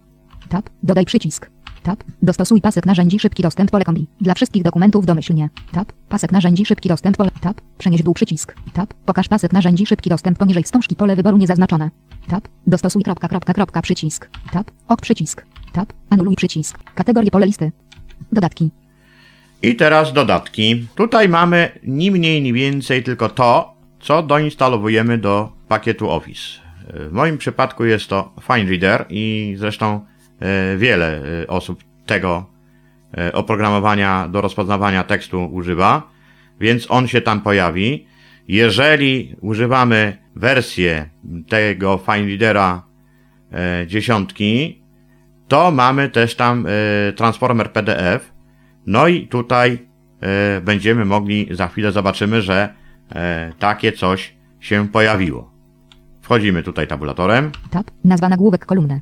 [0.50, 0.70] Tab.
[0.84, 1.50] Dodaj przycisk.
[1.88, 2.04] Tab.
[2.22, 4.08] Dostosuj pasek narzędzi szybki dostęp pole kombi.
[4.22, 5.50] Dla wszystkich dokumentów domyślnie.
[5.72, 5.92] Tab.
[6.10, 7.32] Pasek narzędzi szybki dostęp pole.
[7.42, 7.62] Tab.
[7.78, 8.56] Przenieś dół przycisk.
[8.74, 8.94] Tab.
[9.06, 11.90] Pokaż pasek narzędzi szybki dostęp poniżej wstążki pole wyboru niezaznaczone.
[12.28, 12.48] Tab.
[12.68, 14.30] Dostosuj kropka, kropka, kropka przycisk.
[14.52, 14.72] Tab.
[14.88, 15.46] Ok przycisk.
[15.72, 15.94] Tab.
[16.10, 16.78] Anuluj przycisk.
[16.96, 17.72] Kategorie pole listy.
[18.32, 18.70] Dodatki.
[19.62, 20.88] I teraz dodatki.
[20.96, 26.42] Tutaj mamy ni mniej, ni więcej tylko to, co doinstalowujemy do pakietu Office.
[26.94, 30.06] W moim przypadku jest to FineReader i zresztą
[30.78, 32.46] wiele e, osób tego
[33.18, 36.10] e, oprogramowania do rozpoznawania tekstu używa,
[36.60, 38.08] więc on się tam pojawi.
[38.48, 41.10] Jeżeli używamy wersję
[41.50, 42.84] tego FineReadera
[43.52, 44.82] e, dziesiątki,
[45.48, 48.34] to mamy też tam e, transformer PDF.
[48.86, 49.88] No i tutaj
[50.22, 52.74] e, będziemy mogli, za chwilę zobaczymy, że
[53.16, 55.52] e, takie coś się pojawiło.
[56.22, 57.52] Wchodzimy tutaj tabulatorem.
[57.72, 57.92] Tab.
[58.04, 59.02] Nazwa nagłówek kolumny.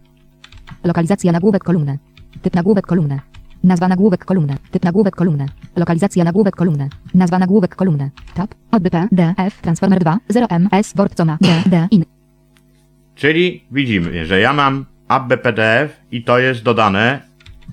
[0.84, 2.00] Lokalizacja nagłówek kolumny.
[2.42, 3.20] Typ nagłówek kolumny.
[3.64, 4.58] Nazwa nagłówek kolumny.
[4.72, 5.46] Typ nagłówek kolumny.
[5.76, 6.90] Lokalizacja nagłówek kolumny.
[7.14, 8.12] Nazwa nagłówek kolumny.
[8.34, 8.56] Tab.
[8.72, 9.08] ODP.
[9.12, 9.62] DF.
[9.62, 10.18] Transformer 2.
[10.30, 10.94] 0 MS.
[10.96, 11.16] Word.
[11.16, 11.38] Coma.
[11.42, 11.64] D.
[11.66, 11.88] D.
[11.92, 12.06] In.
[13.16, 17.22] Czyli widzimy, że ja mam app PDF i to jest dodane.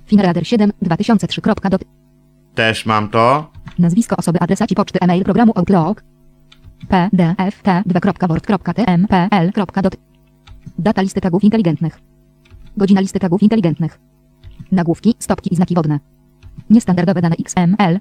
[0.06, 0.72] Finrader 7.
[0.82, 1.40] 2003.
[1.70, 1.84] Dot.
[2.54, 3.50] Też mam to.
[3.78, 6.04] Nazwisko osoby adresaci poczty e-mail programu Outlook.
[6.88, 7.62] PDF.
[7.62, 7.82] T.
[7.86, 9.50] 2.word.tmpl.
[9.82, 9.96] Dot.
[10.78, 12.11] Data listy tagów inteligentnych.
[12.76, 14.00] Godzina listy tagów inteligentnych.
[14.72, 16.00] Nagłówki, stopki i znaki wodne.
[16.70, 18.00] Niestandardowe dane XML.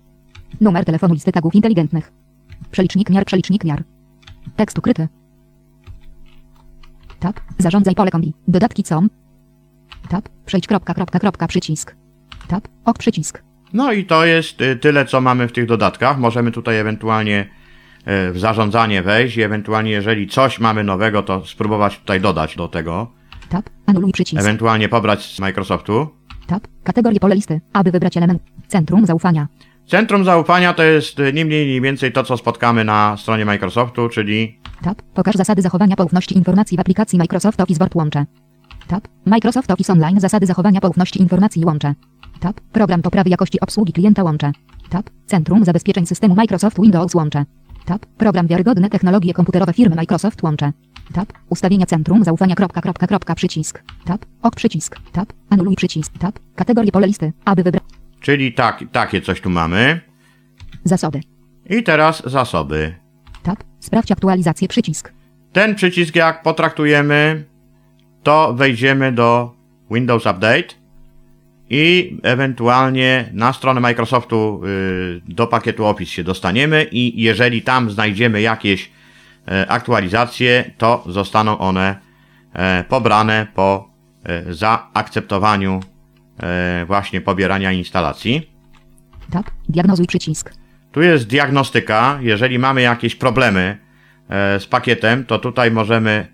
[0.61, 2.11] Numer telefonu listy tagów inteligentnych.
[2.71, 3.83] Przelicznik miar, przelicznik miar.
[4.55, 5.07] Tekst ukryty.
[7.19, 7.39] Tab.
[7.57, 8.33] Zarządzaj pole kombi.
[8.47, 9.09] Dodatki com.
[10.09, 10.29] Tab.
[10.45, 11.95] Przejdź kropka, kropka, kropka, przycisk.
[12.47, 12.67] Tab.
[12.85, 13.43] Ok przycisk.
[13.73, 16.17] No i to jest y, tyle, co mamy w tych dodatkach.
[16.17, 17.49] Możemy tutaj ewentualnie
[18.29, 22.67] y, w zarządzanie wejść i ewentualnie, jeżeli coś mamy nowego, to spróbować tutaj dodać do
[22.67, 23.11] tego.
[23.51, 23.69] Tab.
[23.85, 24.41] Anuluj przycisk.
[24.41, 26.07] Ewentualnie pobrać z Microsoftu.
[26.47, 26.67] Tab.
[26.83, 27.61] Kategorie pole listy.
[27.73, 28.41] Aby wybrać element.
[28.67, 29.47] Centrum zaufania.
[29.87, 34.09] Centrum zaufania to jest y, ni mniej, ni więcej to, co spotkamy na stronie Microsoftu,
[34.09, 35.01] czyli Tab.
[35.01, 38.25] Pokaż zasady zachowania poufności informacji w aplikacji Microsoft Office Word łącze.
[38.87, 39.07] Tab.
[39.25, 41.95] Microsoft Office Online zasady zachowania poufności informacji łącze.
[42.39, 42.61] Tab.
[42.61, 44.51] Program poprawy jakości obsługi klienta łącze.
[44.89, 45.09] Tab.
[45.25, 47.45] Centrum zabezpieczeń systemu Microsoft Windows łącze.
[47.85, 48.05] Tab.
[48.05, 50.71] Program wiarygodne technologie komputerowe firmy Microsoft łącze.
[51.11, 51.33] Tab.
[51.49, 52.55] Ustawienia centrum zaufania.
[52.55, 53.83] Kropka, kropka, kropka, przycisk.
[54.05, 54.25] Tab.
[54.41, 54.95] Ok przycisk.
[55.11, 55.33] Tab.
[55.49, 56.17] Anuluj przycisk.
[56.19, 56.39] Tab.
[56.55, 57.33] Kategorie pole listy.
[57.45, 57.83] Aby wybrać
[58.19, 60.01] Czyli tak, takie coś tu mamy.
[60.83, 61.19] zasoby.
[61.69, 62.95] I teraz zasoby.
[63.43, 63.63] Tab.
[63.79, 65.13] Sprawdź aktualizację przycisk.
[65.53, 67.43] Ten przycisk jak potraktujemy,
[68.23, 69.55] to wejdziemy do
[69.91, 70.81] Windows Update
[71.69, 78.41] i ewentualnie na stronę Microsoftu y, do pakietu Office się dostaniemy i jeżeli tam znajdziemy
[78.41, 78.91] jakieś
[79.51, 81.95] e, aktualizacje, to zostaną one
[82.53, 83.89] e, pobrane po
[84.23, 85.79] e, zaakceptowaniu
[86.87, 88.51] właśnie pobierania instalacji.
[89.31, 89.45] Tab.
[89.69, 90.53] Diagnozuj przycisk.
[90.91, 92.19] Tu jest diagnostyka.
[92.21, 93.77] Jeżeli mamy jakieś problemy
[94.59, 96.27] z pakietem, to tutaj możemy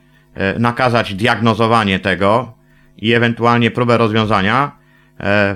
[0.59, 2.53] nakazać diagnozowanie tego
[2.97, 4.71] i ewentualnie próbę rozwiązania.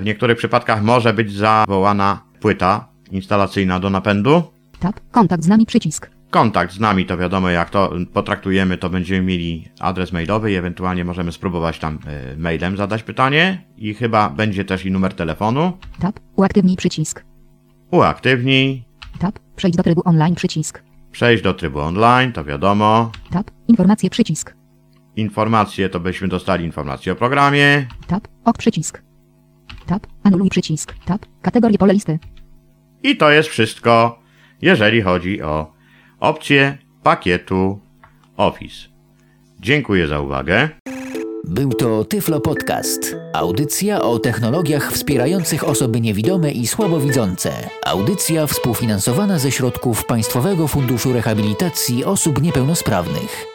[0.04, 4.42] niektórych przypadkach może być zawołana płyta instalacyjna do napędu.
[4.80, 5.00] Tab.
[5.10, 6.10] Kontakt z nami przycisk.
[6.32, 11.04] Kontakt z nami, to wiadomo, jak to potraktujemy, to będziemy mieli adres mailowy i ewentualnie
[11.04, 15.78] możemy spróbować tam e, mailem zadać pytanie i chyba będzie też i numer telefonu.
[16.00, 16.20] Tab.
[16.36, 17.24] Uaktywnij przycisk.
[17.90, 18.84] Uaktywnij,
[19.18, 19.38] Tab.
[19.56, 20.82] Przejdź do trybu online przycisk.
[21.12, 23.12] przejść do trybu online, to wiadomo.
[23.30, 23.50] Tab.
[23.68, 24.54] Informacje przycisk.
[25.16, 27.86] Informacje, to byśmy dostali informacje o programie.
[28.06, 28.28] Tab.
[28.44, 29.02] Ok przycisk.
[29.86, 30.06] Tab.
[30.22, 30.94] Anuluj przycisk.
[31.04, 31.26] Tab.
[31.42, 32.18] Kategorie pole listy.
[33.02, 34.18] I to jest wszystko,
[34.62, 35.72] jeżeli chodzi o
[36.22, 37.78] opcje pakietu
[38.36, 38.88] Office.
[39.60, 40.68] Dziękuję za uwagę.
[41.44, 43.16] Był to Tyflo Podcast.
[43.32, 47.52] Audycja o technologiach wspierających osoby niewidome i słabowidzące.
[47.86, 53.51] Audycja współfinansowana ze środków Państwowego Funduszu Rehabilitacji Osób Niepełnosprawnych.